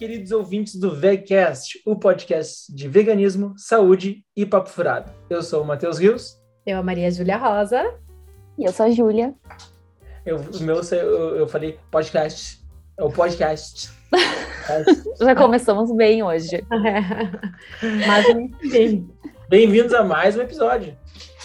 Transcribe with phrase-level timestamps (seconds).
[0.00, 5.12] Queridos ouvintes do VegCast, o podcast de veganismo, saúde e papo furado.
[5.28, 6.40] Eu sou o Matheus Rios.
[6.64, 7.84] Eu, a Maria Júlia Rosa.
[8.56, 9.34] E eu sou a Júlia.
[10.24, 12.64] Eu, o meu, eu, eu falei podcast.
[12.96, 13.90] É o podcast.
[15.20, 16.56] Já começamos bem hoje.
[16.56, 16.64] É.
[18.08, 19.06] Mas bem.
[19.50, 20.96] Bem-vindos a mais um episódio.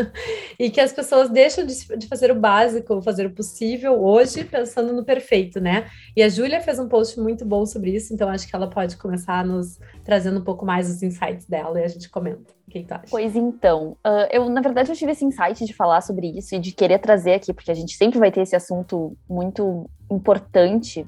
[0.59, 4.93] e que as pessoas deixam de, de, fazer o básico, fazer o possível hoje, pensando
[4.93, 5.91] no perfeito, né?
[6.15, 8.97] E a Júlia fez um post muito bom sobre isso, então acho que ela pode
[8.99, 12.53] começar nos trazendo um pouco mais os insights dela e a gente comenta.
[12.69, 13.07] O que, tu acha?
[13.11, 16.59] Pois então, uh, eu, na verdade, eu tive esse insight de falar sobre isso e
[16.59, 21.07] de querer trazer aqui, porque a gente sempre vai ter esse assunto muito importante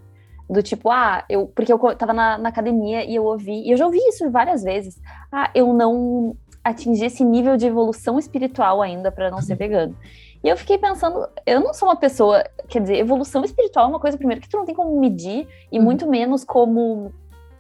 [0.49, 1.47] do tipo, ah, eu.
[1.47, 4.63] Porque eu tava na, na, academia e eu ouvi, e eu já ouvi isso várias
[4.63, 5.01] vezes.
[5.33, 9.97] Ah, eu não atingi esse nível de evolução espiritual ainda para não ser vegano.
[10.43, 14.01] E eu fiquei pensando, eu não sou uma pessoa, quer dizer, evolução espiritual é uma
[14.01, 15.85] coisa, primeiro, que tu não tem como medir, e uhum.
[15.85, 17.13] muito menos como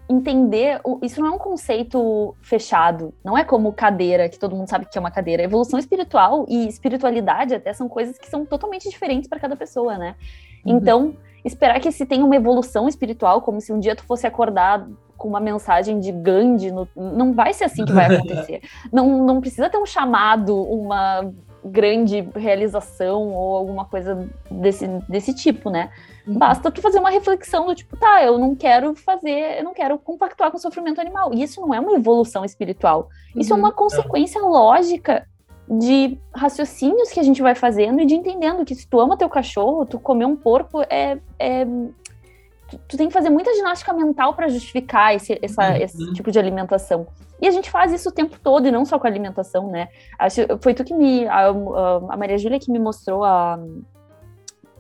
[0.08, 0.80] entender.
[1.02, 4.98] Isso não é um conceito fechado, não é como cadeira, que todo mundo sabe que
[4.98, 5.42] é uma cadeira.
[5.42, 10.14] Evolução espiritual e espiritualidade até são coisas que são totalmente diferentes para cada pessoa, né?
[10.64, 10.76] Uhum.
[10.76, 14.86] Então esperar que se tenha uma evolução espiritual, como se um dia tu fosse acordar
[15.16, 16.88] com uma mensagem de Gandhi, no...
[16.96, 18.62] não vai ser assim que vai acontecer.
[18.92, 21.32] não, não precisa ter um chamado, uma
[21.64, 25.90] grande realização ou alguma coisa desse, desse tipo, né?
[26.26, 26.36] Uhum.
[26.36, 29.98] Basta tu fazer uma reflexão do tipo, tá, eu não quero fazer, eu não quero
[29.98, 31.32] compactuar com o sofrimento animal.
[31.32, 33.08] E isso não é uma evolução espiritual.
[33.34, 33.62] Isso é uhum.
[33.62, 35.26] é uma consequência lógica
[35.68, 39.28] de raciocínios que a gente vai fazendo e de entendendo que se tu ama teu
[39.28, 41.64] cachorro, tu comer um porco é, é
[42.68, 45.76] tu, tu, tem que fazer muita ginástica mental para justificar esse, essa, uhum.
[45.76, 47.06] esse tipo de alimentação.
[47.40, 49.88] E a gente faz isso o tempo todo e não só com a alimentação, né?
[50.18, 53.58] Acho, foi tu que me a, a Maria Júlia que me mostrou a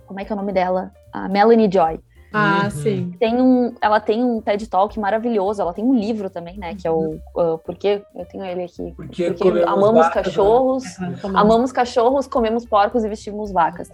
[0.06, 0.92] como é que é o nome dela?
[1.12, 1.98] A Melanie Joy.
[2.36, 2.70] Ah, uhum.
[2.70, 3.14] sim.
[3.20, 6.74] Tem um, ela tem um TED Talk maravilhoso, ela tem um livro também, né?
[6.74, 8.92] Que é o uh, Porque eu tenho ele aqui.
[8.96, 10.22] Porque, porque amamos vacas, né?
[10.24, 11.16] cachorros, né?
[11.22, 13.88] amamos cachorros, comemos porcos e vestimos vacas.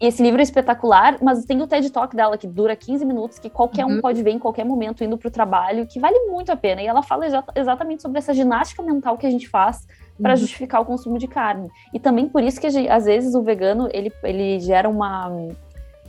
[0.00, 3.38] E esse livro é espetacular, mas tem o TED Talk dela, que dura 15 minutos,
[3.38, 3.98] que qualquer uhum.
[3.98, 6.80] um pode ver em qualquer momento indo para o trabalho, que vale muito a pena.
[6.80, 9.86] E ela fala exatamente sobre essa ginástica mental que a gente faz
[10.18, 10.36] para uhum.
[10.38, 11.68] justificar o consumo de carne.
[11.92, 15.28] E também por isso que às vezes o vegano ele, ele gera uma.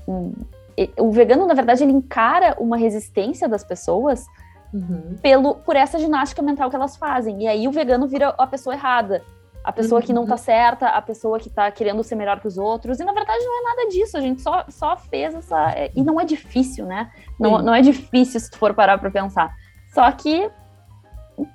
[0.08, 0.32] Um,
[0.98, 4.26] o vegano, na verdade, ele encara uma resistência das pessoas
[4.74, 5.16] uhum.
[5.22, 7.44] pelo, por essa ginástica mental que elas fazem.
[7.44, 9.24] E aí o vegano vira a pessoa errada.
[9.64, 10.08] A pessoa uhum.
[10.08, 10.38] que não tá uhum.
[10.40, 13.00] certa, a pessoa que tá querendo ser melhor que os outros.
[13.00, 14.18] E na verdade não é nada disso.
[14.18, 15.72] A gente só, só fez essa.
[15.72, 17.12] É, e não é difícil, né?
[17.40, 19.54] Não, não é difícil se tu for parar pra pensar.
[19.94, 20.50] Só que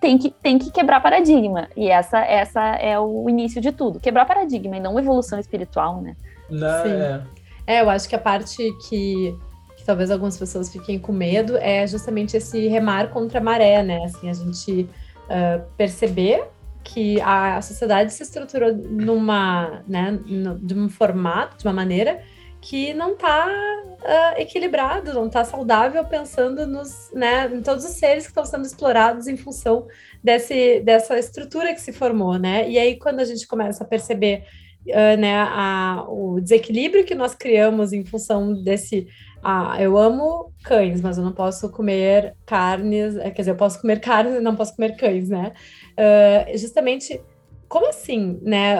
[0.00, 1.68] tem que, tem que quebrar paradigma.
[1.76, 3.98] E essa, essa é o início de tudo.
[3.98, 6.14] Quebrar paradigma e não evolução espiritual, né?
[6.48, 6.90] Não, Sim.
[6.90, 7.22] É.
[7.66, 9.36] É, eu acho que a parte que,
[9.76, 14.04] que talvez algumas pessoas fiquem com medo é justamente esse remar contra a maré, né?
[14.04, 14.88] Assim, a gente
[15.24, 16.44] uh, perceber
[16.84, 22.22] que a, sociedade se estruturou numa, né, no, de um formato, de uma maneira
[22.60, 28.24] que não está uh, equilibrado, não está saudável, pensando nos, né, em todos os seres
[28.24, 29.86] que estão sendo explorados em função
[30.22, 32.68] desse, dessa estrutura que se formou, né?
[32.68, 34.44] E aí, quando a gente começa a perceber
[34.88, 39.06] uh, né, a, o desequilíbrio que nós criamos em função desse
[39.43, 43.81] ah, eu amo cães, mas eu não posso comer carnes, eh, quer dizer, eu posso
[43.81, 45.53] comer carnes e não posso comer cães, né?
[45.93, 47.21] Uh, justamente,
[47.69, 48.77] como assim, né?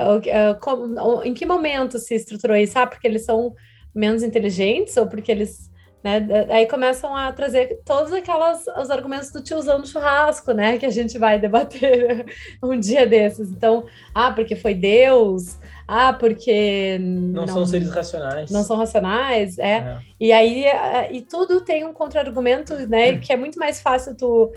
[0.61, 2.77] Como, em que momento se estruturou isso?
[2.77, 3.55] Ah, porque eles são
[3.95, 5.71] menos inteligentes ou porque eles
[6.07, 6.47] né?
[6.51, 10.79] Aí começam a trazer todos aquelas os argumentos do tiozão do churrasco, né?
[10.79, 12.25] Que a gente vai debater
[12.63, 13.51] um dia desses.
[13.51, 18.51] Então, ah, porque foi Deus, ah, porque não, não são seres racionais.
[18.51, 19.71] Não são racionais, é.
[19.71, 19.99] é.
[20.19, 23.13] E aí é, e tudo tem um contra-argumento, né?
[23.13, 23.21] Hum.
[23.21, 24.53] Que é muito mais fácil tu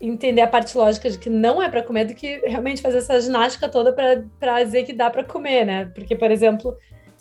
[0.00, 3.18] entender a parte lógica de que não é para comer do que realmente fazer essa
[3.20, 5.90] ginástica toda para dizer que dá para comer, né?
[5.94, 6.76] Porque, por exemplo,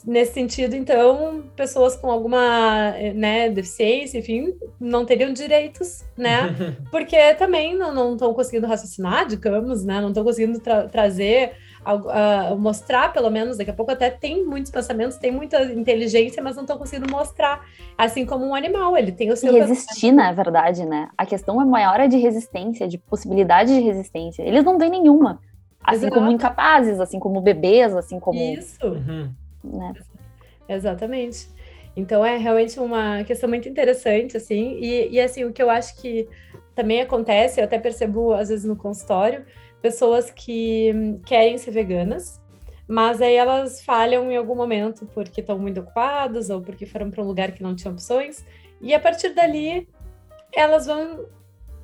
[0.05, 6.53] nesse sentido, então, pessoas com alguma né, deficiência, enfim, não teriam direitos, né?
[6.91, 10.01] Porque também não estão conseguindo raciocinar, digamos, né?
[10.01, 11.53] Não estão conseguindo tra trazer,
[11.93, 16.55] uh, mostrar, pelo menos, daqui a pouco até tem muitos pensamentos, tem muita inteligência, mas
[16.55, 17.65] não estão conseguindo mostrar.
[17.97, 19.53] Assim como um animal, ele tem o seu.
[19.53, 21.09] E resistir, na verdade, né?
[21.17, 24.43] A questão é maior é de resistência, de possibilidade de resistência.
[24.43, 25.39] Eles não têm nenhuma.
[25.83, 26.15] Assim Exato.
[26.15, 28.39] como incapazes, assim como bebês, assim como.
[28.39, 28.85] Isso.
[28.85, 29.29] Uhum
[29.65, 29.93] né?
[30.67, 31.47] Exatamente.
[31.95, 35.95] Então é realmente uma questão muito interessante, assim, e, e assim, o que eu acho
[36.01, 36.27] que
[36.73, 39.45] também acontece, eu até percebo às vezes no consultório,
[39.85, 40.91] pessoas que
[41.27, 42.41] querem ser veganas,
[42.87, 47.21] mas aí elas falham em algum momento porque estão muito ocupadas ou porque foram para
[47.21, 48.43] um lugar que não tinha opções,
[48.81, 49.87] e a partir dali
[50.51, 51.27] elas vão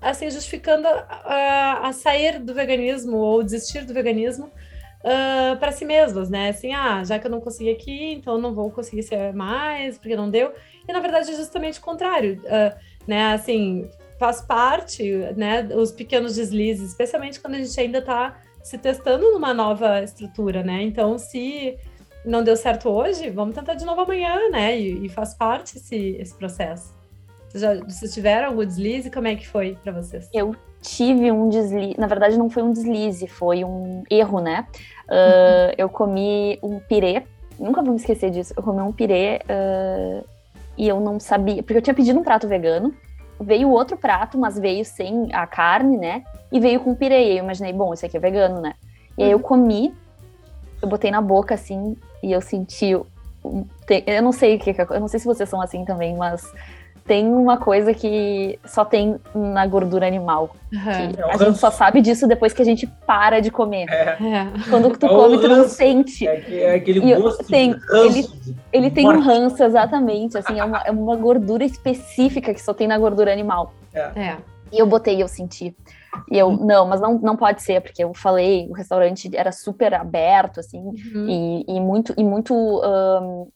[0.01, 6.27] assim justificando a, a sair do veganismo ou desistir do veganismo uh, para si mesmas,
[6.27, 6.50] né?
[6.50, 10.00] Assim, ah, já que eu não consegui aqui, então eu não vou conseguir ser mais,
[10.00, 10.51] porque não deu.
[10.88, 12.75] E na verdade é justamente o contrário, uh,
[13.07, 13.33] né?
[13.33, 13.88] Assim,
[14.21, 15.03] faz parte,
[15.35, 15.68] né?
[15.75, 20.83] Os pequenos deslizes, especialmente quando a gente ainda está se testando numa nova estrutura, né?
[20.83, 21.75] Então, se
[22.23, 24.79] não deu certo hoje, vamos tentar de novo amanhã, né?
[24.79, 26.94] E, e faz parte esse, esse processo.
[27.50, 29.09] Vocês, já, vocês tiveram algum deslize?
[29.09, 30.29] Como é que foi para vocês?
[30.31, 34.68] Eu tive um deslize, na verdade não foi um deslize, foi um erro, né?
[35.07, 37.23] Uh, eu comi um pirê,
[37.59, 38.53] nunca vou me esquecer disso.
[38.56, 40.23] Eu comi um pirê uh,
[40.77, 42.94] e eu não sabia, porque eu tinha pedido um prato vegano,
[43.42, 46.24] veio outro prato, mas veio sem a carne, né?
[46.52, 47.34] E veio com pirê.
[47.34, 48.74] E eu imaginei, bom, esse aqui é vegano, né?
[49.18, 49.44] E aí eu uhum.
[49.44, 49.94] comi,
[50.82, 52.92] eu botei na boca assim, e eu senti.
[52.92, 56.54] Eu não sei o que, eu não sei se vocês são assim também, mas
[57.12, 60.56] tem uma coisa que só tem na gordura animal.
[60.72, 61.30] Uhum.
[61.30, 63.86] a gente só sabe disso depois que a gente para de comer.
[63.90, 64.12] É.
[64.12, 64.48] é.
[64.69, 66.25] Quando tu é come, tu não sente.
[66.25, 68.25] É, é aquele gosto tem, ele,
[68.72, 70.38] ele tem um ranço, exatamente.
[70.38, 73.74] Assim, é uma, é uma gordura específica que só tem na gordura animal.
[73.94, 74.00] É.
[74.16, 74.38] é.
[74.72, 75.75] E eu botei, eu senti.
[76.31, 79.94] E eu, não, mas não, não pode ser, porque eu falei, o restaurante era super
[79.94, 81.28] aberto, assim, uhum.
[81.28, 83.50] e, e, muito, e muito um,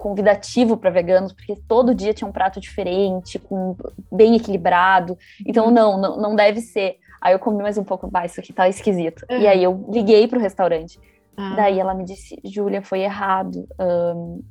[0.00, 3.76] convidativo para veganos, porque todo dia tinha um prato diferente, com,
[4.10, 5.16] bem equilibrado.
[5.46, 5.70] Então, uhum.
[5.70, 6.96] não, não, não deve ser.
[7.20, 9.26] Aí eu comi mais um pouco, bah, isso aqui tá esquisito.
[9.30, 9.38] Uhum.
[9.38, 10.98] E aí eu liguei pro restaurante.
[11.36, 11.52] Ah.
[11.54, 13.68] Daí ela me disse, Júlia, foi errado.
[13.78, 14.42] Um,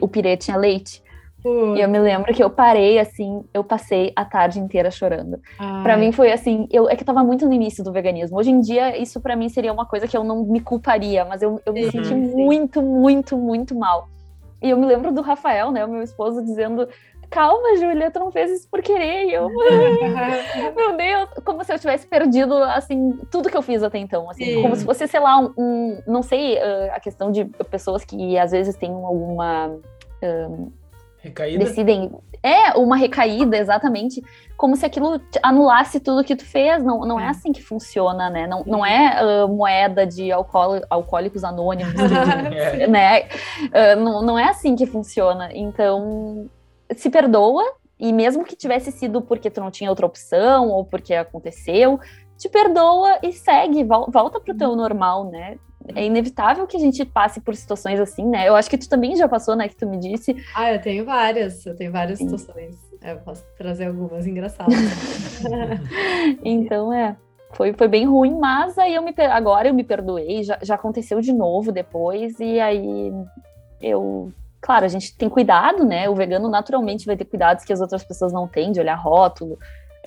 [0.00, 1.02] o pirê tinha leite.
[1.44, 1.76] Uhum.
[1.76, 5.40] E eu me lembro que eu parei assim, eu passei a tarde inteira chorando.
[5.82, 8.38] Para mim foi assim, eu é que eu tava muito no início do veganismo.
[8.38, 11.42] Hoje em dia isso para mim seria uma coisa que eu não me culparia, mas
[11.42, 14.08] eu, eu me senti muito, muito, muito mal.
[14.62, 16.88] E eu me lembro do Rafael, né, o meu esposo, dizendo:
[17.32, 19.24] calma, Júlia, tu não fez isso por querer.
[19.26, 19.48] E eu,
[20.76, 24.30] meu Deus, como se eu tivesse perdido, assim, tudo que eu fiz até então.
[24.30, 24.62] Assim, Sim.
[24.62, 26.58] como se fosse, sei lá, um, um não sei,
[26.90, 29.76] a questão de pessoas que às vezes têm alguma.
[31.22, 31.64] Recaída?
[31.64, 32.10] Decidem.
[32.42, 34.20] É, uma recaída, exatamente.
[34.56, 36.82] Como se aquilo anulasse tudo que tu fez.
[36.82, 38.48] Não, não é, é assim que funciona, né?
[38.48, 41.94] Não, não é uh, moeda de alcoó alcoólicos anônimos,
[42.52, 42.86] é.
[42.90, 43.22] né?
[43.22, 45.50] Uh, não, não é assim que funciona.
[45.54, 46.50] Então,
[46.96, 47.62] se perdoa.
[48.00, 52.00] E mesmo que tivesse sido porque tu não tinha outra opção ou porque aconteceu,
[52.36, 55.56] te perdoa e segue, volta pro teu normal, né?
[55.94, 58.48] É inevitável que a gente passe por situações assim, né?
[58.48, 59.68] Eu acho que tu também já passou, né?
[59.68, 60.36] Que tu me disse.
[60.54, 62.28] Ah, eu tenho várias, eu tenho várias Sim.
[62.28, 62.76] situações.
[63.02, 64.74] Eu posso trazer algumas engraçadas.
[66.44, 67.16] então, é.
[67.52, 71.20] Foi, foi bem ruim, mas aí eu me agora eu me perdoei, já, já aconteceu
[71.20, 73.12] de novo depois, e aí
[73.80, 74.32] eu.
[74.60, 76.08] Claro, a gente tem cuidado, né?
[76.08, 79.58] O vegano naturalmente vai ter cuidados que as outras pessoas não têm, de olhar rótulo.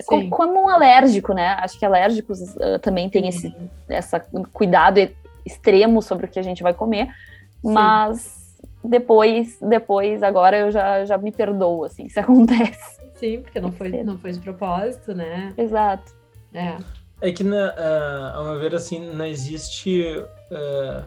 [0.06, 1.56] Como, como, um alérgico, né?
[1.60, 3.54] Acho que alérgicos uh, também têm esse
[3.88, 4.20] essa
[4.52, 4.98] cuidado
[5.46, 7.72] extremo sobre o que a gente vai comer, Sim.
[7.72, 8.46] mas
[8.82, 13.00] depois, depois, agora eu já, já me perdoo, assim, se acontece.
[13.14, 15.52] Sim, porque não foi, não foi de propósito, né?
[15.56, 16.14] Exato.
[16.52, 16.76] É.
[17.20, 20.18] É que, na, uh, ao meu ver, assim, não existe
[20.50, 21.04] uh,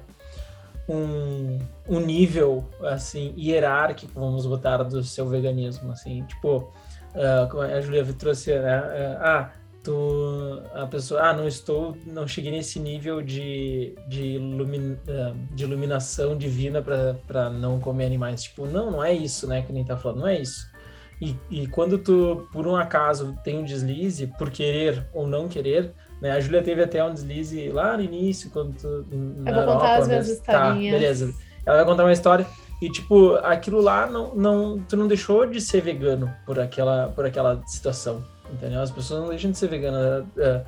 [0.91, 6.72] um, um nível, assim, hierárquico, vamos botar, do seu veganismo, assim, tipo,
[7.13, 8.79] uh, a Julia trouxe, né?
[8.79, 9.51] Uh, ah,
[9.83, 15.63] tu, a pessoa, ah, não estou, não cheguei nesse nível de, de, ilumin, uh, de
[15.63, 18.43] iluminação divina para não comer animais.
[18.43, 20.67] Tipo, não, não é isso, né, que nem tá falando, não é isso.
[21.21, 25.93] E, e quando tu, por um acaso, tem um deslize, por querer ou não querer,
[26.21, 26.31] né?
[26.31, 29.95] A Júlia teve até um deslize lá no início, quando tu, Eu vou Europa, contar
[29.98, 30.93] as minhas historinhas.
[30.93, 31.33] Tá, beleza.
[31.65, 32.45] Ela vai contar uma história
[32.81, 37.25] e, tipo, aquilo lá, não, não, tu não deixou de ser vegano por aquela, por
[37.25, 38.82] aquela situação, entendeu?
[38.82, 40.24] As pessoas não deixam de ser veganas.
[40.24, 40.65] Uh,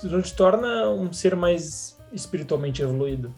[0.00, 3.34] tu não te torna um ser mais espiritualmente evoluído.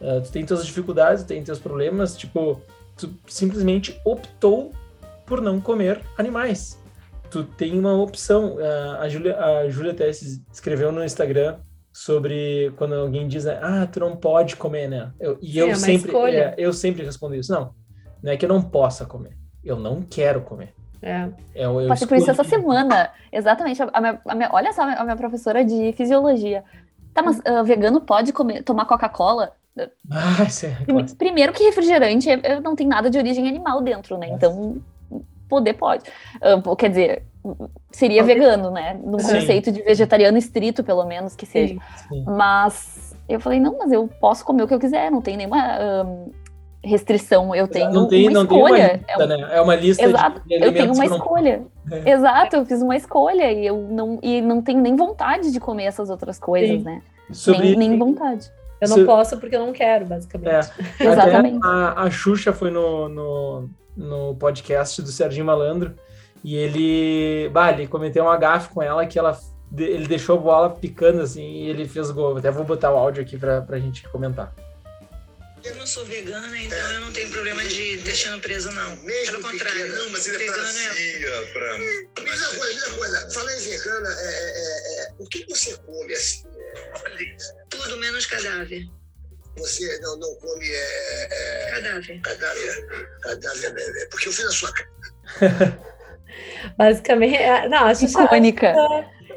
[0.00, 2.60] Uh, tu tem tuas dificuldades, tu tem teus problemas, tipo,
[2.96, 4.72] tu simplesmente optou
[5.26, 6.80] por não comer animais.
[7.30, 8.56] Tu tem uma opção.
[8.56, 11.56] Uh, a Júlia a Julia até escreveu no Instagram
[11.92, 15.12] sobre quando alguém diz, ah, tu não pode comer, né?
[15.20, 17.52] Eu, e Sim, eu é sempre, é, eu sempre respondo isso.
[17.52, 17.72] Não,
[18.20, 19.38] não é que eu não possa comer.
[19.62, 20.74] Eu não quero comer.
[21.04, 21.28] É.
[21.54, 23.10] é eu, Passei por isso essa semana.
[23.30, 23.80] Exatamente.
[23.82, 26.64] A minha, a minha, olha só, a minha professora de fisiologia.
[27.12, 29.52] Tá, mas uh, vegano pode comer, tomar Coca-Cola?
[30.10, 32.28] Ah, é, Primeiro que refrigerante
[32.62, 34.28] não tem nada de origem animal dentro, né?
[34.30, 34.78] Então,
[35.48, 36.04] poder pode.
[36.36, 37.22] Uh, quer dizer,
[37.92, 38.34] seria pode.
[38.34, 38.98] vegano, né?
[39.04, 39.34] No Sim.
[39.34, 41.76] conceito de vegetariano estrito, pelo menos, que seja.
[42.08, 42.24] Sim.
[42.26, 45.78] Mas eu falei, não, mas eu posso comer o que eu quiser, não tem nenhuma
[46.04, 46.32] um,
[46.84, 49.02] restrição, eu tenho não tem, uma não escolha.
[49.06, 49.26] Tem uma lista, é, um...
[49.26, 49.48] né?
[49.52, 51.62] é uma lista Exato, de, eu tenho uma escolha.
[51.90, 52.10] É.
[52.10, 55.84] Exato, eu fiz uma escolha e eu não, e não tenho nem vontade de comer
[55.84, 56.84] essas outras coisas, Sim.
[56.84, 57.02] né?
[57.32, 57.76] Sobre...
[57.76, 58.50] Nem, nem vontade.
[58.80, 59.04] Eu não Se...
[59.04, 60.50] posso porque eu não quero, basicamente.
[60.50, 60.60] É.
[61.04, 61.60] Exatamente.
[61.64, 65.94] A, a Xuxa foi no, no, no podcast do Serginho Malandro
[66.42, 69.36] e ele, bah, ele cometeu um gafe com ela que ela
[69.76, 72.36] ele deixou a bola picando assim e ele fez gol.
[72.36, 74.52] Até vou botar o áudio aqui pra, pra gente comentar.
[75.64, 76.96] Eu não sou vegana, então é.
[76.96, 78.96] eu não tenho problema de deixar presa, não.
[78.96, 79.96] Mesmo Pelo contrário.
[79.96, 81.46] Não, mas ele é pra é...
[81.52, 81.78] pra...
[82.22, 83.30] Mesma coisa, mesma coisa.
[83.30, 86.44] Fala em vegana, é, é, é, o que você come assim?
[87.70, 88.86] Tudo menos cadáver.
[89.56, 92.20] Você não, não come é, cadáver.
[92.20, 92.86] Cadáver.
[93.22, 94.72] Cadáver, é, porque eu fiz a sua
[96.76, 97.38] Basicamente,
[97.70, 98.74] não, acho icônica.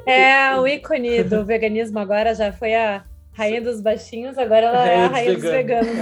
[0.05, 3.05] É o ícone do veganismo agora já foi a
[3.37, 5.95] rainha dos baixinhos, agora ela é a rainha dos veganos.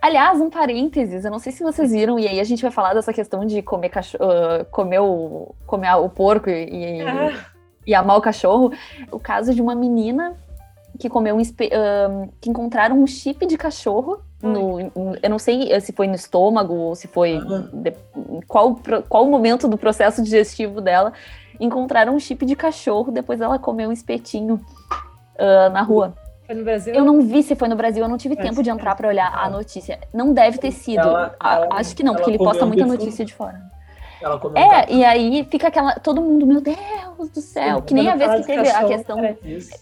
[0.00, 2.94] Aliás, um parênteses, eu não sei se vocês viram, e aí a gente vai falar
[2.94, 7.32] dessa questão de comer, cachorro, uh, comer, o, comer o porco e, ah.
[7.84, 8.72] e amar o cachorro.
[9.10, 10.36] O caso de uma menina
[10.96, 14.80] que comeu um, uh, que encontraram um chip de cachorro no,
[15.22, 17.38] eu não sei se foi no estômago ou se foi
[17.72, 17.92] de,
[18.46, 18.78] qual
[19.08, 21.12] qual o momento do processo digestivo dela
[21.60, 24.54] encontraram um chip de cachorro depois ela comeu um espetinho
[25.34, 26.14] uh, na rua
[26.46, 26.94] foi no Brasil?
[26.94, 29.32] Eu não vi se foi no Brasil, eu não tive tempo de entrar para olhar
[29.34, 29.98] a notícia.
[30.14, 31.00] Não deve ter sido.
[31.00, 33.60] Ela, ela, Acho que não, porque ele posta muita notícia de fora.
[34.54, 35.94] é, e aí fica aquela.
[35.96, 37.82] Todo mundo, meu Deus do céu.
[37.82, 39.18] Que nem a vez que teve a questão.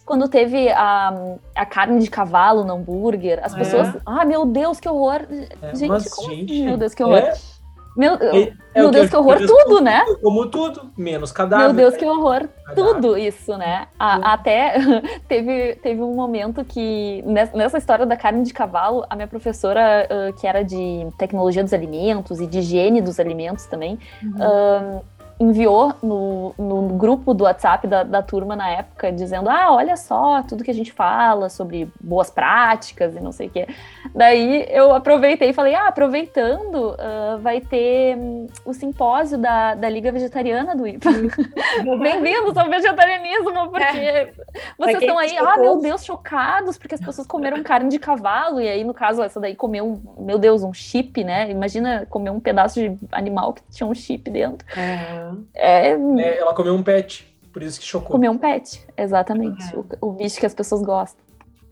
[0.04, 3.58] Quando teve a, a carne de cavalo no hambúrguer, as é.
[3.58, 3.96] pessoas.
[4.06, 5.22] Ah, meu Deus, que horror.
[5.62, 6.40] É, gente, mas, como assim?
[6.40, 7.18] gente, Meu Deus, que horror.
[7.18, 7.53] É
[7.96, 10.04] meu, é, é meu Deus, que, horror, tudo, né?
[10.20, 11.66] Como tudo, menos cadáver.
[11.66, 13.86] Meu Deus, que horror, tudo isso, né?
[13.98, 14.74] A, até
[15.28, 17.22] teve, teve um momento que,
[17.54, 21.72] nessa história da carne de cavalo, a minha professora, uh, que era de tecnologia dos
[21.72, 24.98] alimentos e de higiene dos alimentos também, uhum.
[24.98, 25.04] uh,
[25.38, 30.42] enviou no, no grupo do WhatsApp da, da turma na época, dizendo: Ah, olha só
[30.42, 33.66] tudo que a gente fala sobre boas práticas e não sei o quê.
[34.14, 39.88] Daí eu aproveitei e falei: Ah, aproveitando, uh, vai ter um, o simpósio da, da
[39.88, 41.10] Liga Vegetariana do IPA.
[42.00, 44.32] Bem-vindos ao vegetarianismo, porque é.
[44.78, 48.68] vocês estão aí, ah, meu Deus, chocados, porque as pessoas comeram carne de cavalo, e
[48.68, 51.50] aí, no caso, essa daí comeu, meu Deus, um chip, né?
[51.50, 54.66] Imagina comer um pedaço de animal que tinha um chip dentro.
[54.78, 55.23] É.
[55.54, 55.90] É...
[55.90, 56.38] é...
[56.38, 58.10] ela comeu um pet, por isso que chocou.
[58.10, 59.62] Comeu um pet, exatamente.
[59.74, 59.78] É.
[59.78, 61.22] O, o, bicho que as pessoas gostam.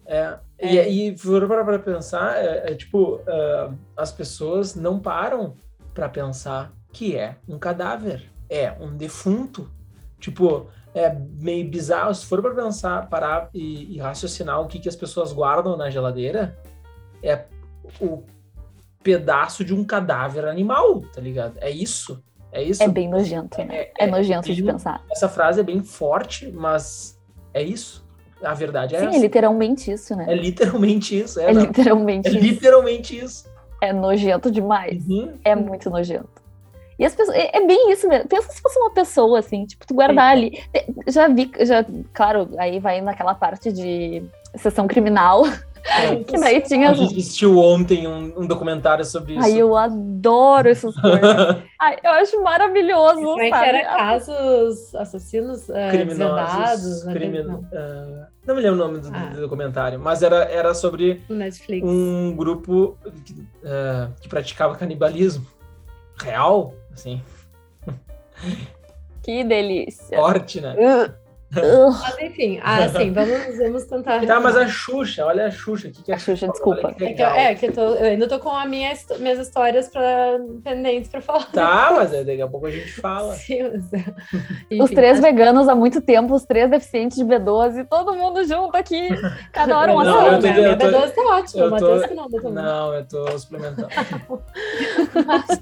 [0.06, 0.90] É, e, é.
[0.90, 5.54] e para pensar, é, é tipo, uh, as pessoas não param
[5.94, 9.70] para pensar que é um cadáver, é um defunto.
[10.18, 12.14] Tipo, é meio bizarro.
[12.14, 15.90] Se for para pensar, parar e, e, raciocinar o que, que as pessoas guardam na
[15.90, 16.56] geladeira,
[17.22, 17.44] é
[18.00, 18.22] o
[19.02, 21.54] pedaço de um cadáver animal, tá ligado?
[21.58, 22.22] É isso.
[22.52, 22.82] É isso?
[22.82, 23.76] É bem nojento, né?
[23.76, 25.02] É, é, é nojento é, de pensar.
[25.10, 27.18] Essa frase é bem forte, mas
[27.54, 28.04] é isso.
[28.42, 29.16] A verdade é Sim, essa.
[29.16, 30.26] é literalmente isso, né?
[30.28, 31.40] É literalmente isso.
[31.40, 32.40] É, é literalmente é isso.
[32.40, 33.52] literalmente isso.
[33.80, 35.06] É nojento demais.
[35.06, 35.38] Uhum.
[35.44, 36.42] É muito nojento.
[36.98, 37.36] E as pessoas.
[37.36, 38.28] É, é, bem isso mesmo.
[38.28, 40.62] Pensa se fosse uma pessoa, assim, tipo, tu guardar ali.
[41.06, 44.22] Já vi, já, claro, aí vai naquela parte de
[44.56, 45.44] sessão criminal.
[46.26, 46.90] Que daí tinha.
[46.90, 49.44] A gente assistiu ontem um, um documentário sobre isso.
[49.44, 51.22] Ai, eu adoro essas coisas.
[51.80, 53.20] Ai, eu acho maravilhoso.
[53.20, 57.04] Como é que era casos assassinos uh, criminosos?
[57.04, 57.12] Né?
[57.12, 57.40] Crimin...
[57.40, 59.30] Uh, não me lembro o nome do, ah.
[59.34, 61.86] do, documentário, mas era, era sobre Netflix.
[61.86, 65.46] um grupo que, uh, que praticava canibalismo
[66.16, 67.20] real, assim.
[69.22, 70.16] Que delícia.
[70.16, 70.74] Forte, né?
[70.74, 71.21] Uh.
[71.54, 74.24] Mas enfim, assim, vamos, vamos tentar.
[74.26, 75.90] Tá, mas a Xuxa, olha a Xuxa.
[75.90, 76.94] Que que é a Xuxa, desculpa.
[76.94, 79.38] Que é, que eu, é, que eu, tô, eu, ainda tô com a minha, minhas
[79.38, 81.52] histórias pra, pendentes pra falar.
[81.52, 83.34] Tá, mas daqui a pouco a gente fala.
[83.34, 83.98] Sim, mas, é.
[84.70, 85.22] enfim, os três acho...
[85.22, 89.08] veganos há muito tempo, os três deficientes de B12, todo mundo junto aqui,
[89.52, 90.46] cada hora um assunto.
[90.46, 92.52] A B12 tá ótimo, o Matheus que não, também.
[92.52, 93.88] Não, eu tô suplementando.
[95.14, 95.60] mas,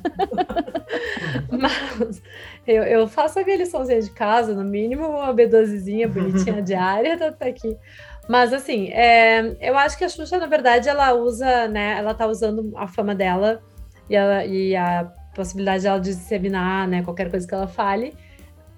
[1.51, 2.23] mas
[2.71, 7.33] eu, eu faço a minha liçãozinha de casa, no mínimo uma B12zinha bonitinha diária, tá,
[7.33, 7.77] tá aqui.
[8.29, 11.99] Mas assim, é, eu acho que a Xuxa, na verdade, ela usa, né?
[11.99, 13.61] Ela tá usando a fama dela
[14.09, 18.15] e, ela, e a possibilidade dela de disseminar, né, qualquer coisa que ela fale.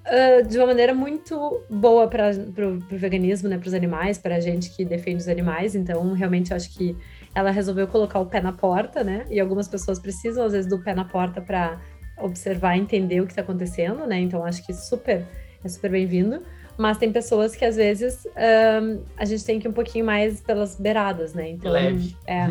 [0.05, 4.41] Uh, de uma maneira muito boa para o veganismo, né, para os animais, para a
[4.41, 5.75] gente que defende os animais.
[5.77, 6.97] Então, realmente, eu acho que
[7.35, 9.25] ela resolveu colocar o pé na porta, né?
[9.31, 11.81] E algumas pessoas precisam, às vezes, do pé na porta para
[12.19, 14.21] observar, entender o que está acontecendo, né?
[14.21, 15.27] Então acho que super
[15.65, 16.43] é super bem-vindo.
[16.77, 20.41] Mas tem pessoas que às vezes um, a gente tem que ir um pouquinho mais
[20.41, 21.51] pelas beiradas, né?
[21.51, 22.17] Então Leve.
[22.27, 22.51] é.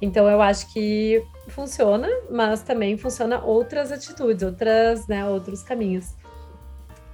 [0.00, 6.14] Então eu acho que funciona, mas também funciona outras atitudes, outras, né, outros caminhos.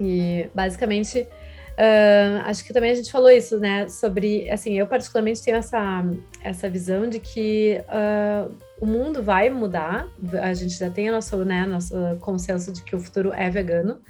[0.00, 3.88] E basicamente uh, acho que também a gente falou isso, né?
[3.88, 6.04] Sobre assim, eu particularmente tenho essa
[6.42, 10.08] essa visão de que uh, o mundo vai mudar,
[10.40, 14.00] a gente já tem o nosso, né, nosso consenso de que o futuro é vegano,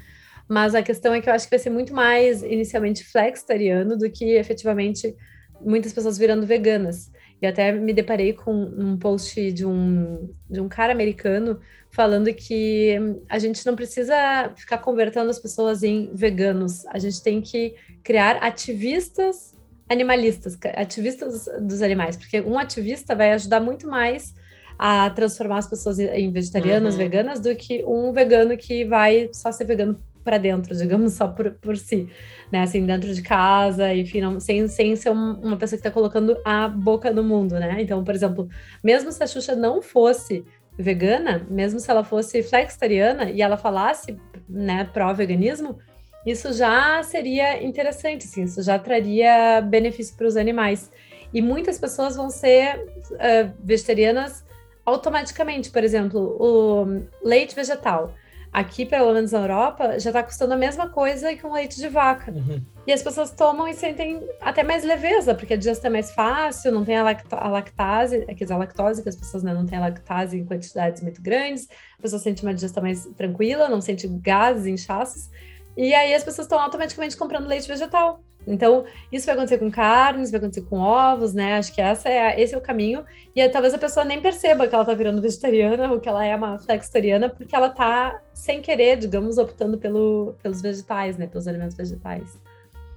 [0.48, 4.10] mas a questão é que eu acho que vai ser muito mais inicialmente flexitariano do
[4.10, 5.14] que efetivamente
[5.60, 7.10] muitas pessoas virando veganas.
[7.40, 12.96] E até me deparei com um post de um, de um cara americano falando que
[13.28, 18.36] a gente não precisa ficar convertendo as pessoas em veganos, a gente tem que criar
[18.36, 19.56] ativistas
[19.88, 24.34] animalistas, ativistas dos animais, porque um ativista vai ajudar muito mais
[24.78, 27.00] a transformar as pessoas em vegetarianas, uhum.
[27.00, 31.52] veganas, do que um vegano que vai só ser vegano para dentro, digamos, só por,
[31.52, 32.06] por si,
[32.52, 32.60] né?
[32.60, 36.68] Assim, dentro de casa, enfim, não, sem, sem ser uma pessoa que está colocando a
[36.68, 37.76] boca no mundo, né?
[37.80, 38.48] Então, por exemplo,
[38.84, 40.44] mesmo se a Xuxa não fosse
[40.78, 44.16] vegana, mesmo se ela fosse flexitariana e ela falasse,
[44.48, 45.78] né, pró-veganismo,
[46.26, 50.90] isso já seria interessante, assim, isso já traria benefício para os animais.
[51.32, 52.76] E muitas pessoas vão ser
[53.12, 54.44] uh, vegetarianas
[54.88, 58.14] automaticamente, por exemplo, o leite vegetal.
[58.50, 61.88] Aqui, pelo menos na Europa, já está custando a mesma coisa que um leite de
[61.88, 62.32] vaca.
[62.32, 62.62] Uhum.
[62.86, 66.72] E as pessoas tomam e sentem até mais leveza, porque a digestão é mais fácil,
[66.72, 69.66] não tem a, lacto a lactase, quer dizer, a lactose, que as pessoas né, não
[69.66, 73.82] têm a lactase em quantidades muito grandes, a pessoa sente uma digestão mais tranquila, não
[73.82, 75.28] sente gases, inchaços.
[75.76, 78.24] E aí as pessoas estão automaticamente comprando leite vegetal.
[78.46, 81.58] Então, isso vai acontecer com carnes, vai acontecer com ovos, né?
[81.58, 83.04] Acho que essa é, esse é o caminho.
[83.36, 86.24] E aí, talvez a pessoa nem perceba que ela tá virando vegetariana ou que ela
[86.24, 91.26] é uma flexitariana, porque ela tá, sem querer, digamos, optando pelo, pelos vegetais, né?
[91.26, 92.40] Pelos alimentos vegetais.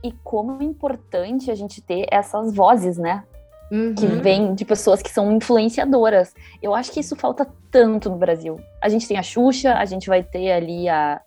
[0.04, 3.24] E como é importante a gente ter essas vozes, né?
[3.72, 3.94] Uhum.
[3.96, 6.34] Que vêm de pessoas que são influenciadoras.
[6.62, 8.60] Eu acho que isso falta tanto no Brasil.
[8.82, 11.22] A gente tem a Xuxa, a gente vai ter ali a,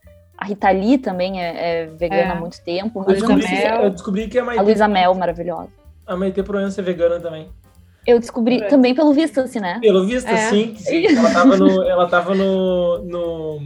[0.45, 2.29] a Rita Lee também é, é vegana é.
[2.29, 3.03] há muito tempo.
[3.09, 4.61] Eu descobri, que, eu descobri que a Maite...
[4.61, 5.71] A Luísa Mel, maravilhosa.
[6.07, 7.49] A Maite Proença é vegana também.
[8.07, 8.67] Eu descobri é.
[8.67, 9.79] também pelo visto, assim, né?
[9.81, 10.37] Pelo visto, é.
[10.51, 10.77] sim.
[10.77, 11.07] sim.
[11.07, 13.61] Ela tava, no, ela tava no, no,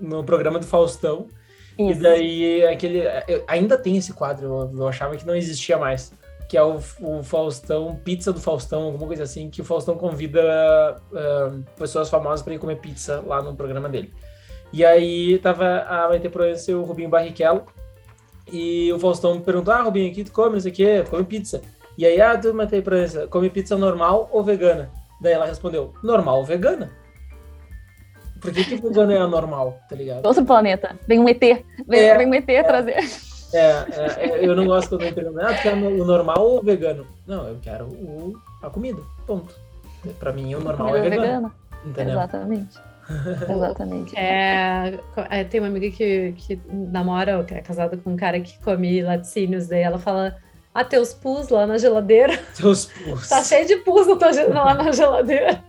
[0.00, 1.26] no programa do Faustão.
[1.78, 2.00] Isso.
[2.00, 3.02] E daí, aquele...
[3.46, 6.14] Ainda tem esse quadro, eu, eu achava que não existia mais.
[6.48, 10.40] Que é o, o Faustão, Pizza do Faustão, alguma coisa assim, que o Faustão convida
[11.12, 14.10] uh, pessoas famosas para ir comer pizza lá no programa dele.
[14.72, 17.64] E aí tava a Maite Proença e o Rubinho Barrichello.
[18.52, 21.02] E o Faustão perguntou: Ah, Rubinho, aqui tu come isso aqui?
[21.08, 21.60] Come pizza.
[21.98, 24.90] E aí, ah, tu, Maite Proença, come pizza normal ou vegana?
[25.20, 26.90] Daí ela respondeu: Normal ou vegana?
[28.40, 30.24] Por que, que vegana é a normal, tá ligado?
[30.24, 30.96] Outro planeta.
[31.06, 31.40] Vem um ET.
[31.40, 32.96] Vem, é, vem um ET é, trazer.
[33.52, 36.58] É, é, é, eu não gosto quando me perguntam, ah, tu quer o normal ou
[36.60, 37.06] o vegano?
[37.26, 39.54] Não, eu quero o, a comida, ponto.
[40.18, 41.22] Pra mim, o normal é vegano.
[41.22, 41.52] Vegana.
[41.84, 42.12] Entendeu?
[42.12, 42.89] Exatamente.
[43.48, 44.16] Exatamente.
[44.16, 48.58] É, é, tem uma amiga que, que namora, que é casada com um cara que
[48.60, 50.36] come laticínios, daí ela fala.
[50.72, 52.38] Ah, teus pus lá na geladeira.
[52.56, 53.28] Teus pus.
[53.28, 55.64] tá cheio de pus lá na geladeira.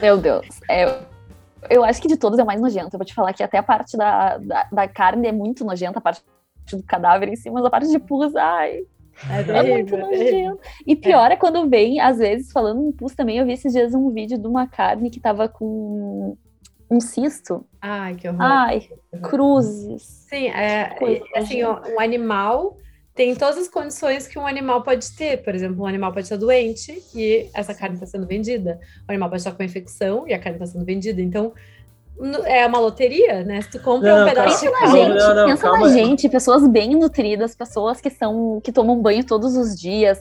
[0.00, 0.44] Meu Deus.
[0.68, 0.98] É,
[1.70, 2.96] eu acho que de todos é o mais nojento.
[2.96, 6.00] Eu vou te falar que até a parte da, da, da carne é muito nojenta,
[6.00, 6.22] a parte
[6.72, 8.84] do cadáver em si, mas a parte de pus, ai.
[9.30, 10.60] É, é muito nojento.
[10.86, 11.34] E pior é.
[11.34, 14.38] é quando vem, às vezes, falando em pus também, eu vi esses dias um vídeo
[14.38, 16.36] de uma carne que tava com
[16.90, 17.66] um cisto.
[17.80, 18.42] Ai, que horror.
[18.42, 18.88] Ai,
[19.22, 20.02] cruzes.
[20.28, 20.96] Sim, é,
[21.36, 22.76] assim, ó, um animal
[23.14, 25.42] tem todas as condições que um animal pode ter.
[25.42, 28.80] Por exemplo, um animal pode estar doente e essa carne está sendo vendida.
[29.06, 31.20] O animal pode estar com infecção e a carne está sendo vendida.
[31.20, 31.52] Então,
[32.44, 33.60] é uma loteria, né?
[33.62, 35.88] Se tu compra não, um pedaço pensa de na gente, não, não, pensa calma.
[35.88, 40.20] na gente, pessoas bem nutridas, pessoas que são que tomam banho todos os dias,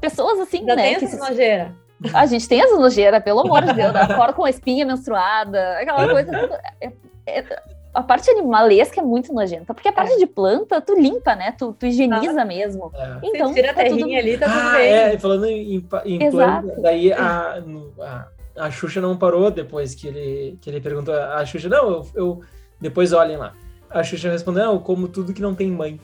[0.00, 0.94] pessoas assim, Já né?
[0.94, 1.18] Tem essa se...
[1.18, 1.74] nojeira.
[2.14, 6.08] A gente tem essa nojeira, pelo amor de Deus, acorda com a espinha menstruada, aquela
[6.08, 6.32] coisa.
[6.32, 6.92] Tudo, é,
[7.26, 10.16] é, a parte animalesca é muito nojenta, porque a parte é.
[10.16, 11.52] de planta tu limpa, né?
[11.58, 12.90] Tu, tu higieniza ah, mesmo.
[12.94, 13.18] É.
[13.22, 14.16] Então, Você tira a terrinha tá tudo...
[14.16, 14.92] ali, tá tudo ah, bem.
[14.92, 17.62] É, falando em, em planta, daí a,
[18.00, 18.28] a,
[18.60, 21.14] a Xuxa não parou depois que ele, que ele perguntou.
[21.14, 22.40] A Xuxa, não, eu, eu
[22.80, 23.54] depois olhem lá.
[23.88, 26.00] A Xuxa respondeu, não, eu como tudo que não tem mãe.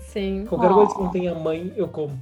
[0.00, 0.46] Sim.
[0.48, 0.74] Qualquer oh.
[0.74, 2.18] coisa que não tenha mãe, eu como.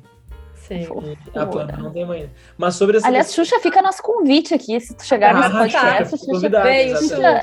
[0.55, 0.87] Sim.
[1.35, 2.31] A planta não tem mãe.
[2.59, 4.79] Mas sobre essa Aliás, Xuxa, fica nosso convite aqui.
[4.79, 6.33] Se tu chegar ah, nesse podcast, tá.
[6.33, 7.41] Xuxa, vem, Xuxa.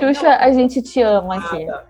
[0.00, 1.66] Xuxa, a gente te ama ah, aqui.
[1.66, 1.84] Tá.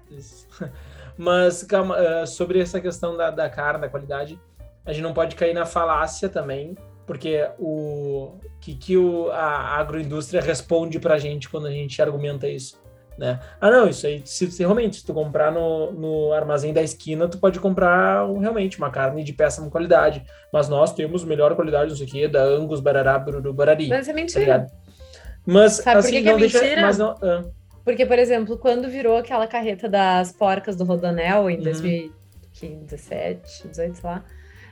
[1.18, 4.40] Mas, calma, uh, sobre essa questão da, da carne, da qualidade,
[4.86, 10.40] a gente não pode cair na falácia também, porque o que, que o, a agroindústria
[10.40, 12.80] responde pra gente quando a gente argumenta isso?
[13.18, 13.40] Né?
[13.60, 17.26] Ah, não, isso aí, se, se realmente, se tu comprar no, no armazém da esquina,
[17.26, 20.24] tu pode comprar realmente uma carne de péssima qualidade.
[20.52, 23.88] Mas nós temos melhor qualidade, não sei o quê, da Angus, Barará, Bururu, Barari.
[23.88, 24.60] Mas é mentira.
[24.60, 24.66] Tá
[25.44, 26.92] mas, Sabe assim, por que, que é deixa, mentira?
[26.92, 27.44] Não, ah.
[27.88, 31.62] Porque, por exemplo, quando virou aquela carreta das porcas do Rodonel em uhum.
[31.62, 34.22] 2017, 18, sei lá,